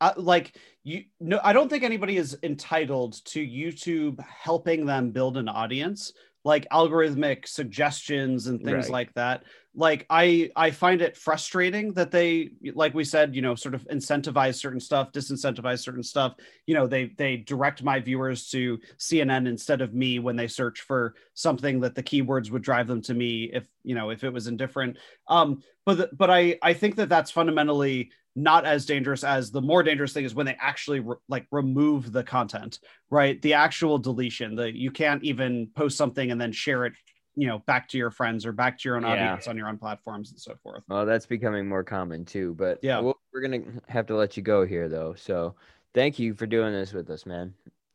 [0.00, 5.36] uh, like you no, I don't think anybody is entitled to YouTube helping them build
[5.36, 6.12] an audience,
[6.44, 8.92] like algorithmic suggestions and things Right.
[8.92, 9.44] like that.
[9.74, 13.84] Like I I find it frustrating that they, like we said, you know, sort of
[13.88, 16.34] incentivize certain stuff, disincentivize certain stuff.
[16.66, 20.80] You know, they they direct my viewers to CNN instead of me when they search
[20.80, 24.32] for something that the keywords would drive them to me if you know if it
[24.32, 24.96] was indifferent.
[25.28, 29.60] Um, but the, but I I think that that's fundamentally not as dangerous as the
[29.60, 32.78] more dangerous thing is when they actually re- like remove the content,
[33.10, 33.40] right?
[33.42, 34.54] The actual deletion.
[34.54, 36.92] The you can't even post something and then share it,
[37.34, 39.08] you know, back to your friends or back to your own Yeah.
[39.10, 40.84] audience on your own platforms and so forth.
[40.88, 43.00] well that's becoming more common too but Yeah.
[43.00, 45.54] we'll, we're gonna have to let you go here though so
[45.94, 47.54] thank you for doing this with us man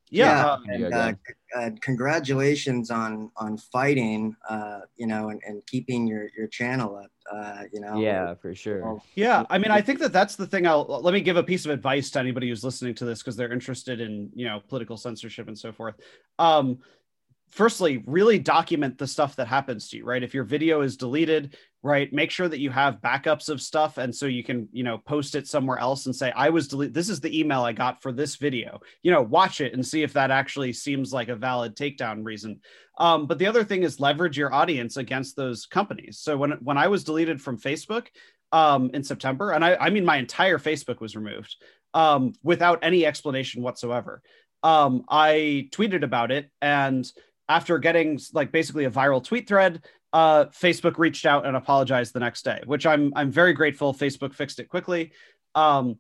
[0.10, 0.46] Yeah, Yeah.
[0.46, 1.18] uh, And, uh, ahead.
[1.28, 6.98] c- uh, congratulations on on fighting, uh, you know, and, and keeping your your channel
[6.98, 7.12] up.
[7.32, 7.98] Uh, you know.
[7.98, 10.68] yeah for sure Yeah, I mean, I think that that's the thing.
[10.68, 13.38] I'll let me give a piece of advice to anybody who's listening to this because
[13.38, 15.96] they're interested in you know political censorship and so forth.
[16.38, 16.80] Um,
[17.54, 20.06] firstly, really document the stuff that happens to you.
[20.06, 23.98] Right, if your video is deleted, right, make sure that you have backups of stuff,
[23.98, 26.94] and so you can you know post it somewhere else and say, "I was deleted.
[26.94, 30.04] This is the email I got for this video." You know, watch it and see
[30.04, 32.60] if that actually seems like a valid takedown reason.
[32.98, 36.20] Um, but the other thing is leverage your audience against those companies.
[36.20, 38.08] So when when I was deleted from Facebook
[38.52, 41.56] um, in September, and I, I mean my entire Facebook was removed
[41.94, 44.22] um, without any explanation whatsoever.
[44.64, 47.06] Um, I tweeted about it, and
[47.50, 52.20] after getting like basically a viral tweet thread, uh, Facebook reached out and apologized the
[52.20, 53.94] next day, which I'm I'm very grateful.
[53.94, 55.12] Facebook fixed it quickly.
[55.56, 55.98] Um,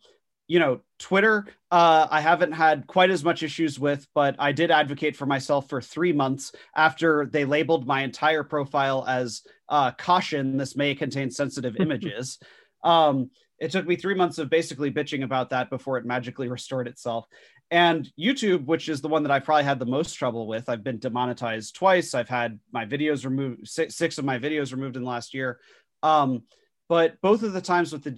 [0.47, 4.71] you know, Twitter, uh, I haven't had quite as much issues with, but I did
[4.71, 10.57] advocate for myself for three months after they labeled my entire profile as uh, caution,
[10.57, 12.39] this may contain sensitive images.
[12.83, 16.87] um, it took me three months of basically bitching about that before it magically restored
[16.87, 17.25] itself.
[17.71, 20.83] And YouTube, which is the one that I probably had the most trouble with, I've
[20.83, 22.13] been demonetized twice.
[22.13, 25.59] I've had my videos removed, six, of my videos removed in the last year.
[26.03, 26.43] Um,
[26.89, 28.11] but both of the times with the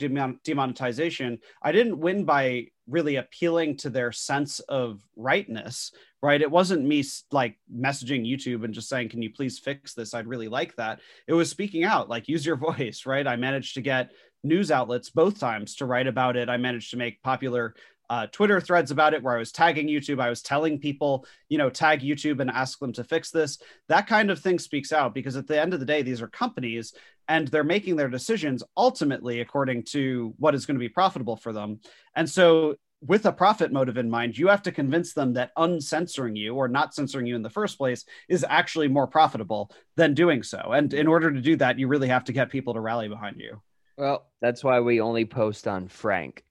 [0.43, 6.41] demonetization, I didn't win by really appealing to their sense of rightness, right?
[6.41, 10.27] It wasn't me like messaging YouTube and just saying, "Can you please fix this?" I'd
[10.27, 10.99] really like that.
[11.27, 13.27] It was speaking out, like use your voice, right?
[13.27, 14.11] I managed to get
[14.43, 16.49] news outlets both times to write about it.
[16.49, 17.75] I managed to make popular
[18.09, 20.21] uh, Twitter threads about it where I was tagging YouTube.
[20.21, 23.59] I was telling people, you know, tag YouTube and ask them to fix this.
[23.87, 26.27] That kind of thing speaks out because at the end of the day, these are
[26.27, 26.93] companies
[27.27, 31.53] and they're making their decisions ultimately according to what is going to be profitable for
[31.53, 31.79] them.
[32.15, 36.35] And so, with a profit motive in mind, you have to convince them that uncensoring
[36.35, 40.41] you or not censoring you in the first place is actually more profitable than doing
[40.41, 40.71] so.
[40.71, 43.39] And in order to do that, you really have to get people to rally behind
[43.39, 43.61] you.
[43.97, 46.43] Well, that's why we only post on Frank.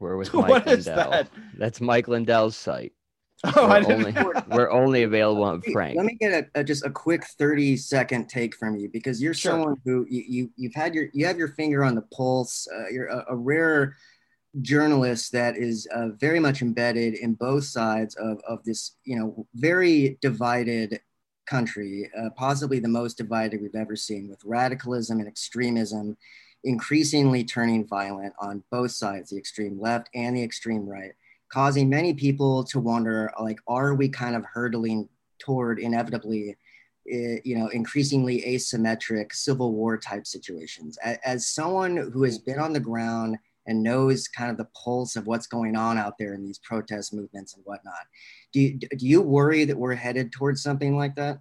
[0.00, 0.78] We're with Mike What Lindell.
[0.78, 1.28] is that?
[1.56, 2.92] That's Mike Lindell's site.
[3.54, 4.16] Oh, I We're didn't.
[4.18, 5.96] only, we're only available on Frank.
[5.98, 9.34] Let me get a, a just a quick 30 second take from you because you're
[9.34, 9.52] Sure.
[9.52, 12.66] someone who you, you you've had your you have your finger on the pulse.
[12.74, 13.94] Uh, you're a, a rare
[14.62, 19.46] journalist that is uh, very much embedded in both sides of, of this you know
[19.54, 20.98] very divided
[21.46, 26.16] country, uh, possibly the most divided we've ever seen, with radicalism and extremism
[26.66, 31.12] increasingly turning violent on both sides, the extreme left and the extreme right
[31.50, 35.08] causing many people to wonder like are we kind of hurtling
[35.38, 36.56] toward inevitably
[37.10, 40.98] eh, you know increasingly asymmetric civil war type situations?
[41.24, 43.38] As someone who has been on the ground
[43.68, 47.12] and knows kind of the pulse of what's going on out there in these protest
[47.12, 48.06] movements and whatnot
[48.52, 51.40] do you, do you worry that we're headed towards something like that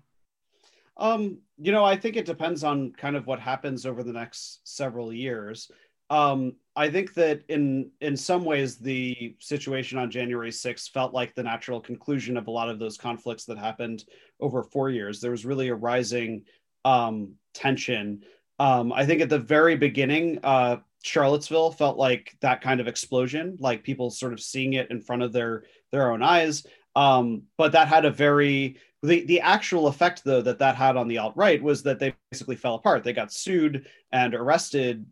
[0.98, 4.62] Um, you know, I think it depends on kind of what happens over the next
[4.64, 5.70] several years.
[6.10, 11.34] Um, I think that in in some ways the situation on January 6th felt like
[11.34, 14.06] the natural conclusion of a lot of those conflicts that happened
[14.40, 15.20] over four years.
[15.20, 16.44] There was really a rising
[16.84, 18.24] um, tension.
[18.60, 23.58] Um, I think at the very beginning, uh, Charlottesville felt like that kind of explosion,
[23.60, 26.66] like people sort of seeing it in front of their their own eyes.
[26.96, 31.08] Um, but that had a very the the actual effect though that that had on
[31.08, 33.04] the alt right was that they basically fell apart.
[33.04, 35.06] They got sued and arrested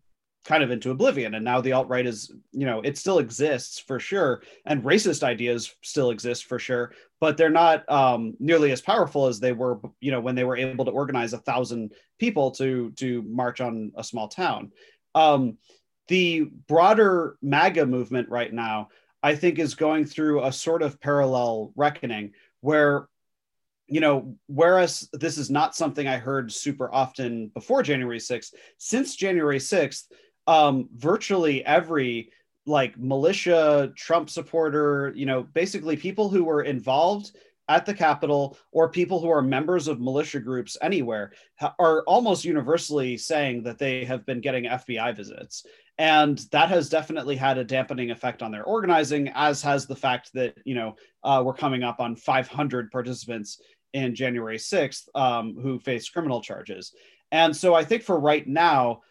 [0.46, 1.36] kind of into oblivion.
[1.36, 4.44] And now the alt right is you know it still exists for sure.
[4.66, 9.40] And racist ideas still exist for sure but they're not um, nearly as powerful as
[9.40, 13.22] they were you know when they were able to organize a thousand people to to
[13.22, 14.74] march on a small town.
[15.16, 15.58] Um,
[16.10, 18.90] the broader maga movement right now
[19.22, 23.08] i think is going through a sort of parallel reckoning where
[23.88, 29.16] you know, whereas this is not something I heard super often before January 6th, since
[29.16, 30.06] January 6th,
[30.48, 32.32] um, virtually every
[32.66, 37.32] like militia, Trump supporter, you know, basically people who were involved
[37.70, 41.34] at the Capitol or people who are members of militia groups anywhere
[41.80, 45.66] are almost universally saying that they have been getting FBI visits.
[45.98, 50.32] And that has definitely had a dampening effect on their organizing, as has the fact
[50.34, 53.62] that, you know, uh, we're coming up on 500 participants
[53.94, 56.94] in January 6th um, who face criminal charges.
[57.32, 59.02] And so I think for right now,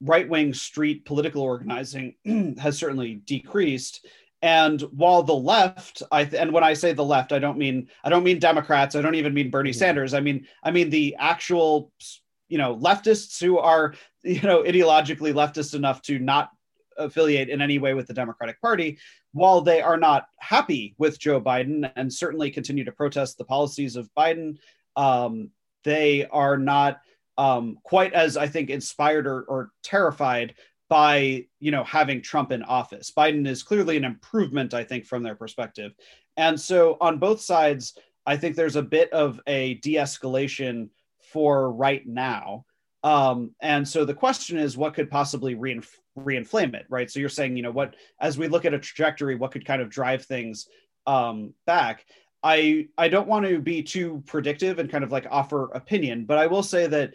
[0.00, 2.14] right wing street political organizing
[2.60, 4.06] has certainly decreased.
[4.40, 7.88] And while the left, I th- and when I say the left, I don't mean
[8.04, 8.94] I don't mean Democrats.
[8.94, 9.74] I don't even mean Bernie Mhm.
[9.76, 10.14] Sanders.
[10.14, 11.92] I mean I mean the actual
[12.48, 16.50] you know leftists who are you know ideologically leftist enough to not
[16.96, 18.98] affiliate in any way with the Democratic Party,
[19.32, 23.96] while they are not happy with Joe Biden and certainly continue to protest the policies
[23.96, 24.58] of Biden,
[24.96, 25.50] um,
[25.84, 27.00] they are not
[27.36, 30.54] um, quite as I think inspired or, or terrified
[30.88, 33.12] by you know having Trump in office.
[33.16, 35.92] Biden is clearly an improvement, I think, from their perspective,
[36.36, 37.96] and so on both sides,
[38.26, 40.88] I think there's a bit of a de-escalation
[41.32, 42.64] for right now.
[43.04, 47.10] Um, and so the question is, what could possibly reinf- reinflame it, right?
[47.10, 49.80] So you're saying, you know, what as we look at a trajectory, what could kind
[49.80, 50.66] of drive things
[51.06, 52.04] um, back?
[52.42, 56.38] I I don't want to be too predictive and kind of like offer opinion, but
[56.38, 57.14] I will say that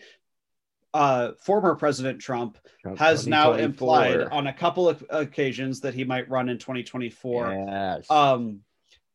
[0.94, 6.04] uh, former President Trump Trump has now implied on a couple of occasions that he
[6.04, 7.66] might run in 2024.
[7.68, 8.12] Yes.
[8.12, 8.60] Um,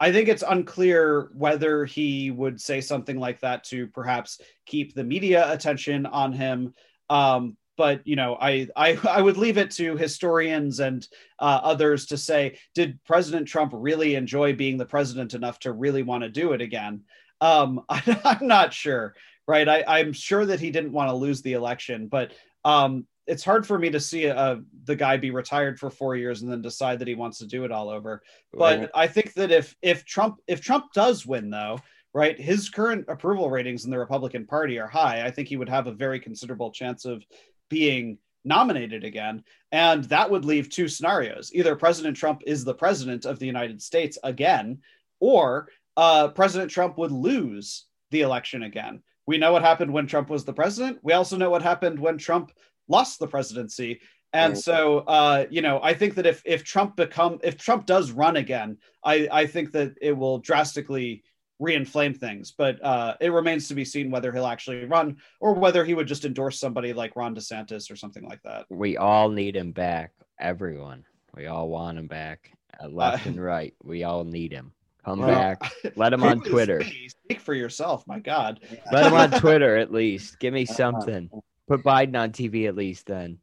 [0.00, 5.04] I think it's unclear whether he would say something like that to perhaps keep the
[5.04, 6.74] media attention on him.
[7.10, 11.06] Um, but you know, I, I I would leave it to historians and
[11.38, 16.02] uh, others to say, did President Trump really enjoy being the president enough to really
[16.02, 17.02] want to do it again?
[17.40, 19.14] Um, I, I'm not sure,
[19.46, 19.68] right?
[19.68, 22.32] I, I'm sure that he didn't want to lose the election, but
[22.64, 26.42] um, it's hard for me to see uh, the guy be retired for four years
[26.42, 28.22] and then decide that he wants to do it all over
[28.52, 31.80] but I think that if if Trump if Trump does win though,
[32.14, 35.24] right, his current approval ratings in the Republican Party are high.
[35.24, 37.24] I think he would have a very considerable chance of
[37.68, 43.26] being nominated again, and that would leave two scenarios: either President Trump is the president
[43.26, 44.78] of the United States again,
[45.20, 49.02] or uh, President Trump would lose the election again.
[49.26, 51.00] We know what happened when Trump was the president.
[51.02, 52.50] We also know what happened when Trump
[52.88, 54.00] lost the presidency.
[54.32, 54.62] And Right.
[54.62, 58.36] so, uh, you know, I think that if if Trump become if Trump does run
[58.36, 61.22] again, I I think that it will drastically
[61.60, 62.52] reinflame things.
[62.56, 66.06] But uh, it remains to be seen whether he'll actually run or whether he would
[66.06, 68.66] just endorse somebody like Ron DeSantis or something like that.
[68.68, 70.12] We all need him back.
[70.38, 71.04] Everyone.
[71.34, 72.52] We all want him back.
[72.80, 73.74] Uh, left and right.
[73.82, 74.72] We all need him.
[75.04, 75.72] Come Well, back.
[75.96, 76.82] Let him on Twitter.
[77.24, 78.60] Speak for yourself, my God.
[78.92, 80.38] Let him on Twitter at least.
[80.38, 81.30] Give me Uh, something.
[81.68, 83.38] Put Biden on TV at least then.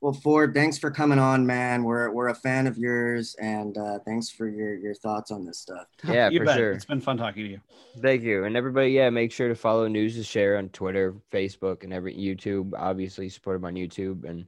[0.00, 1.82] Well, Ford, thanks for coming on, man.
[1.82, 5.60] We're we're a fan of yours, and uh, thanks for your your thoughts on this
[5.60, 5.86] stuff.
[6.04, 6.56] Yeah, you for bet.
[6.58, 6.72] sure.
[6.72, 7.60] It's been fun talking to you.
[8.02, 8.44] Thank you.
[8.44, 12.72] And everybody, yeah, make sure to follow News2Share on Twitter, Facebook, and every YouTube.
[12.76, 14.28] Obviously, support him on YouTube.
[14.28, 14.44] And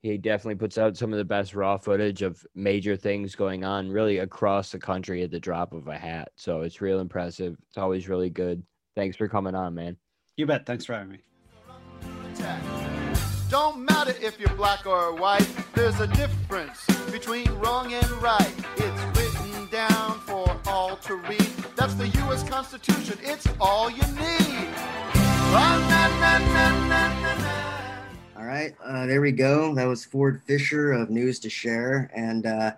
[0.00, 3.90] he definitely puts out some of the best raw footage of major things going on
[3.90, 6.30] really across the country at the drop of a hat.
[6.36, 7.58] So it's real impressive.
[7.68, 8.62] It's always really good.
[8.96, 9.98] Thanks for coming on, man.
[10.38, 10.64] You bet.
[10.64, 11.18] Thanks for having me.
[12.34, 12.62] Attack.
[13.48, 18.52] Don't matter if you're black or white, there's a difference between wrong and right.
[18.76, 21.52] It's written down for all to read.
[21.76, 22.42] That's the U.S.
[22.48, 24.68] Constitution, it's all you need.
[28.36, 29.72] All right, uh, there we go.
[29.74, 32.72] That was Ford Fischer of News2Share, and uh,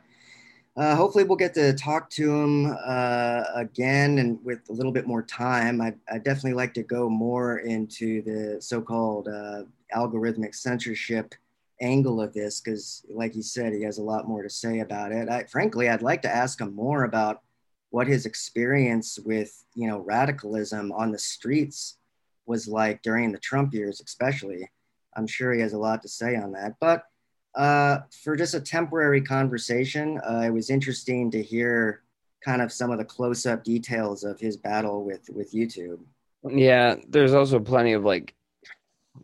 [0.77, 5.07] uh, hopefully we'll get to talk to him uh, again and with a little bit
[5.07, 5.81] more time.
[5.81, 9.63] I I definitely like to go more into the so-called uh,
[9.95, 11.35] algorithmic censorship
[11.81, 15.13] angle of this because, like he said, he has a lot more to say about
[15.13, 15.29] it.
[15.29, 17.43] I, frankly, I'd like to ask him more about
[17.91, 21.97] what his experience with you know radicalism on the streets
[22.45, 24.71] was like during the Trump years, especially.
[25.17, 26.75] I'm sure he has a lot to say on that.
[26.79, 27.05] But
[27.57, 32.03] uh, for just a temporary conversation, uh, it was interesting to hear
[32.45, 35.99] kind of some of the close-up details of his battle with with YouTube.
[36.49, 38.35] Yeah, there's also plenty of like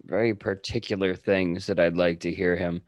[0.04, 2.82] very particular things that I'd like to hear him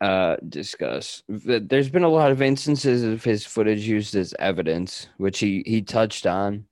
[0.00, 1.22] uh discuss.
[1.28, 5.80] There's been a lot of instances of his footage used as evidence, which he he
[5.82, 6.66] touched on.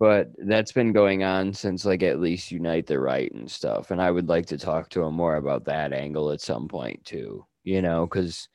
[0.00, 4.02] But that's been going on since like at least Unite the Right and stuff, and
[4.02, 7.46] I would like to talk to him more about that angle at some point too.
[7.62, 8.48] You know, because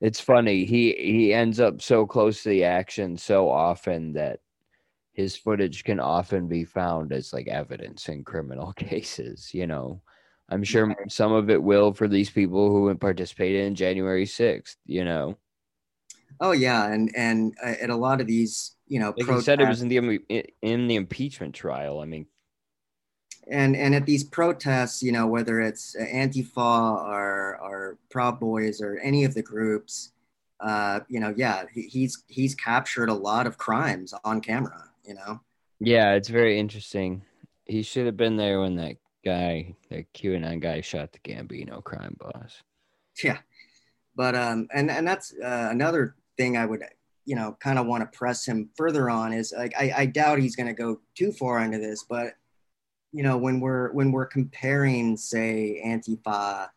[0.00, 4.38] it's funny he he ends up so close to the action so often that
[5.12, 10.00] his footage can often be found as like evidence in criminal cases you know
[10.50, 15.04] i'm sure some of it will for these people who participated in january 6th you
[15.04, 15.36] know
[16.40, 19.60] Oh yeah, and and uh, at a lot of these, you know, like you said
[19.60, 19.96] it was in the
[20.62, 22.26] in the impeachment trial i mean.
[23.50, 28.98] And and at these protests, you know, whether it's Antifa or or Proud Boys or
[28.98, 30.12] any of the groups,
[30.60, 34.90] uh, you know, yeah, he, he's he's captured a lot of crimes on camera.
[35.02, 35.40] You know,
[35.80, 37.22] yeah it's very interesting.
[37.64, 42.16] He should have been there when that guy that qanon guy shot the gambino crime
[42.18, 42.62] boss.
[43.22, 43.38] Yeah,
[44.14, 46.82] but um, and and that's uh, another thing I would
[47.28, 50.38] you know kind of want to press him further on is like I, I doubt
[50.38, 52.32] he's going to go too far into this, but
[53.12, 56.68] you know when we're when we're comparing say Antifa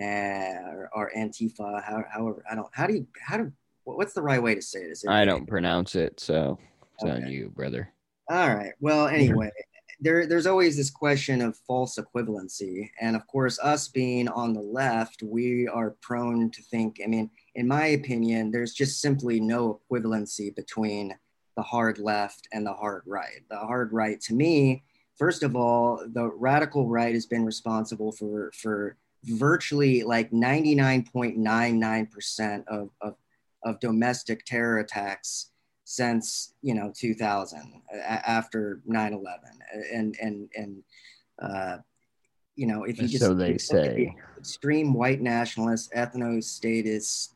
[0.00, 3.52] uh, or, or Antifa, how, however I don't how do you how do
[3.84, 5.04] what's the right way to say this?
[5.08, 6.58] i don't pronounce it so
[6.94, 7.92] it's on you brother
[8.30, 8.72] All right.
[8.78, 9.50] Well, anyway,
[10.00, 12.88] there, there's always this question of false equivalency.
[13.00, 17.28] And of course, us being on the left, we are prone to think, I mean,
[17.54, 21.16] in my opinion, there's just simply no equivalency between
[21.56, 23.42] the hard left and the hard right.
[23.50, 24.82] The hard right, to me,
[25.16, 32.90] first of all, the radical right has been responsible for, for virtually like 99.99% of,
[33.00, 33.16] of,
[33.64, 35.50] of domestic terror attacks
[35.84, 39.24] since you know 2000 a- after 9-11
[39.92, 40.84] and and and
[41.42, 41.78] uh,
[42.54, 47.34] you know if you just so they look at the say extreme white nationalists ethno-statist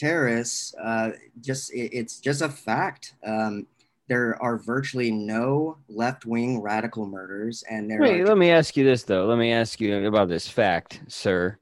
[0.00, 3.66] terrorists uh, just it, it's just a fact um,
[4.08, 8.84] there are virtually no left-wing radical murders and there Wait, are let me ask you
[8.84, 9.26] this though.
[9.26, 11.58] Let me ask you about this fact, sir.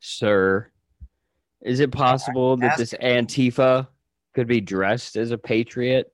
[0.00, 0.70] Sir,
[1.62, 3.88] is it possible that this Antifa
[4.34, 6.12] could be dressed as a patriot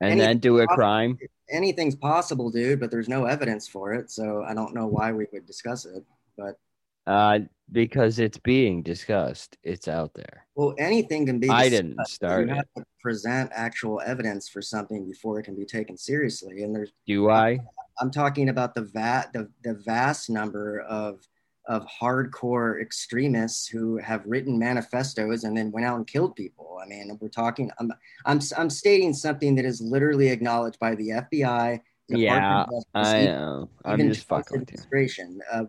[0.00, 1.18] and Any- then do a crime?
[1.50, 5.26] anything's possible dude but there's no evidence for it so i don't know why we
[5.32, 6.02] would discuss it
[6.38, 6.58] but
[7.06, 7.40] Uh,
[7.70, 9.56] because it's being discussed.
[9.62, 10.46] It's out there.
[10.54, 15.06] well anything can be I didn't start you have to present actual evidence for something
[15.08, 17.58] before it can be taken seriously and there's Do I?
[18.00, 21.26] i'm talking about the va- the, the vast number of
[21.68, 26.86] of hardcore extremists who have written manifestos and then went out and killed people i
[26.86, 27.90] mean we're talking i'm
[28.26, 33.22] i'm, I'm stating something that is literally acknowledged by the fbi Department Yeah, Justice, I
[33.22, 33.68] even- know.
[33.84, 34.74] I'm even just fucking with you.
[34.74, 35.40] administration.
[35.50, 35.64] Uh,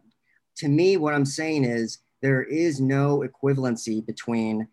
[0.58, 4.68] to me, what I'm saying is there is no equivalency between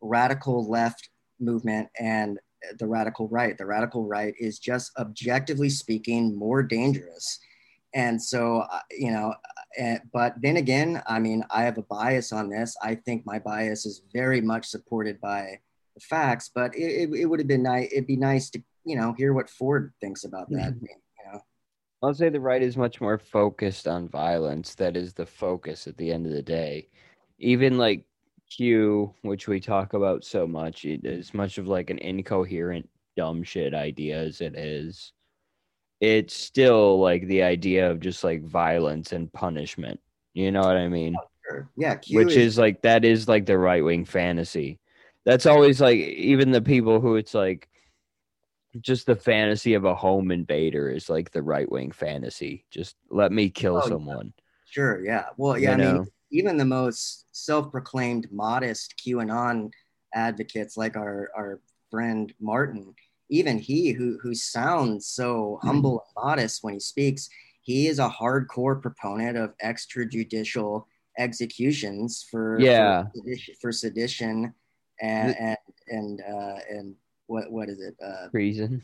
[0.00, 1.10] radical left
[1.40, 2.38] movement and
[2.78, 3.56] the radical right.
[3.58, 7.38] The radical right is just objectively speaking more dangerous.
[7.94, 9.34] And so, uh, you know,
[9.80, 12.76] uh, but then again, I mean, I have a bias on this.
[12.82, 15.60] I think my bias is very much supported by
[15.94, 17.88] the facts, but it, it, would have been nice.
[17.92, 20.72] It'd be nice to, you know, hear what Ford thinks about that.
[20.74, 20.86] Mhm.
[22.04, 24.74] I'll say the right is much more focused on violence.
[24.74, 26.88] That is the focus at the end of the day.
[27.38, 28.04] Even like
[28.50, 33.42] Q, which we talk about so much, it is much of like an incoherent, dumb
[33.42, 35.12] shit idea as it is.
[36.00, 39.98] It's still like the idea of just like violence and punishment.
[40.34, 41.16] You know what I mean?
[41.50, 44.78] Oh, yeah, Q which is like that is like the right wing fantasy.
[45.24, 47.68] That's always like even the people who it's like
[48.80, 52.64] just the fantasy of a home invader is like the right wing fantasy.
[52.70, 53.90] Just let me kill Oh, yeah.
[53.90, 54.32] someone.
[54.66, 55.26] Sure, yeah.
[55.36, 55.92] Well, You yeah, I know?
[55.94, 59.70] mean, even the most self-proclaimed modest QAnon
[60.14, 61.60] advocates, like our our
[61.90, 62.94] friend Martin,
[63.30, 65.68] even he who who sounds so Hmm.
[65.68, 67.28] humble and modest when he speaks,
[67.62, 70.84] he is a hardcore proponent of extrajudicial
[71.18, 73.04] executions for Yeah.
[73.04, 74.54] for sedition, for sedition
[75.00, 75.58] and and
[75.88, 76.94] and uh, and
[77.26, 78.82] what what is it uh, Treason.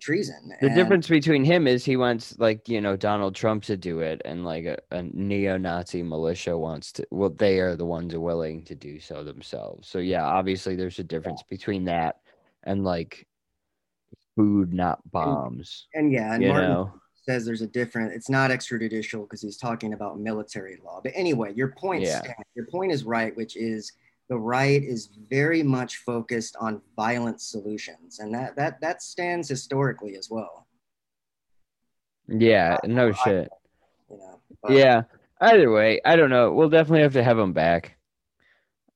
[0.00, 0.52] treason.
[0.60, 4.00] The And- difference between him is he wants like you know Donald Trump to do
[4.00, 7.06] it, and like a, a neo-Nazi militia wants to.
[7.10, 9.88] Well, they are the ones willing to do so themselves.
[9.88, 12.20] So yeah, obviously there's a difference between that
[12.64, 13.26] and like
[14.36, 15.86] food, not bombs.
[15.94, 16.92] and yeah, and You Martin know.
[17.26, 21.52] says there's a different it's not extrajudicial because he's talking about military law but anyway
[21.54, 22.18] your point Yeah.
[22.20, 22.48] stands.
[22.54, 23.92] your point is right which is
[24.30, 30.16] the right is very much focused on violent solutions and that that that stands historically
[30.16, 30.66] as well
[32.28, 33.50] Yeah, no shit.
[34.08, 34.40] you know
[34.74, 35.02] Yeah.
[35.42, 36.52] Either way, I don't know.
[36.52, 37.96] We'll definitely have to have him back.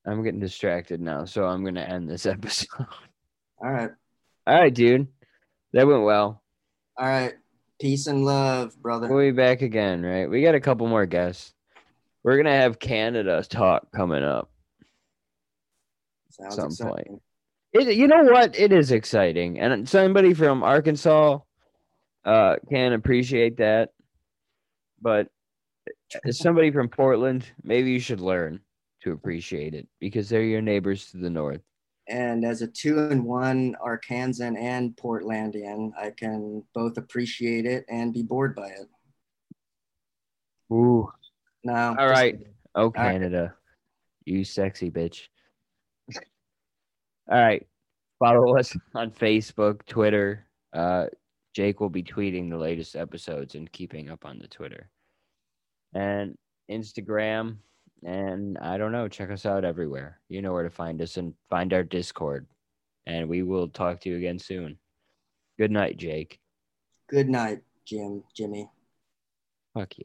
[0.06, 2.68] I'm getting distracted now, so I'm gonna end this episode.
[3.62, 3.90] all right
[4.46, 5.08] All right, dude.
[5.72, 6.42] That went well.
[6.98, 7.34] all right
[7.80, 10.30] peace and love brother We'll be back again, right?
[10.30, 11.52] We got a couple more guests.
[12.22, 14.48] We're gonna have Canada talk coming up.
[16.40, 17.20] Sounds some exciting.
[17.72, 17.88] point.
[17.88, 18.58] It, you know what?
[18.58, 21.38] It is exciting, and somebody from Arkansas
[22.24, 23.90] uh, can appreciate that.
[25.00, 25.28] But
[26.24, 28.60] as somebody from Portland, maybe you should learn
[29.02, 31.60] to appreciate it because they're your neighbors to the north.
[32.08, 38.12] and as a two and one arkansan and portlandian i can both appreciate it and
[38.12, 38.88] be bored by it
[40.72, 41.10] Ooh.
[41.62, 42.38] now All right.
[42.74, 43.12] Oh, right.
[43.12, 43.54] Canada.
[44.24, 45.28] You sexy bitch.
[47.30, 47.66] All right.
[48.18, 50.46] Follow us on Facebook, Twitter.
[50.72, 51.06] Uh,
[51.54, 54.90] Jake will be tweeting the latest episodes and keeping up on the Twitter
[55.94, 56.36] and
[56.70, 57.58] Instagram.
[58.04, 60.20] And I don't know, check us out everywhere.
[60.28, 62.46] You know where to find us and find our Discord.
[63.06, 64.78] And we will talk to you again soon.
[65.58, 66.38] Good night, Jake.
[67.08, 68.68] good night jim jimmy
[69.74, 70.04] Fuck you.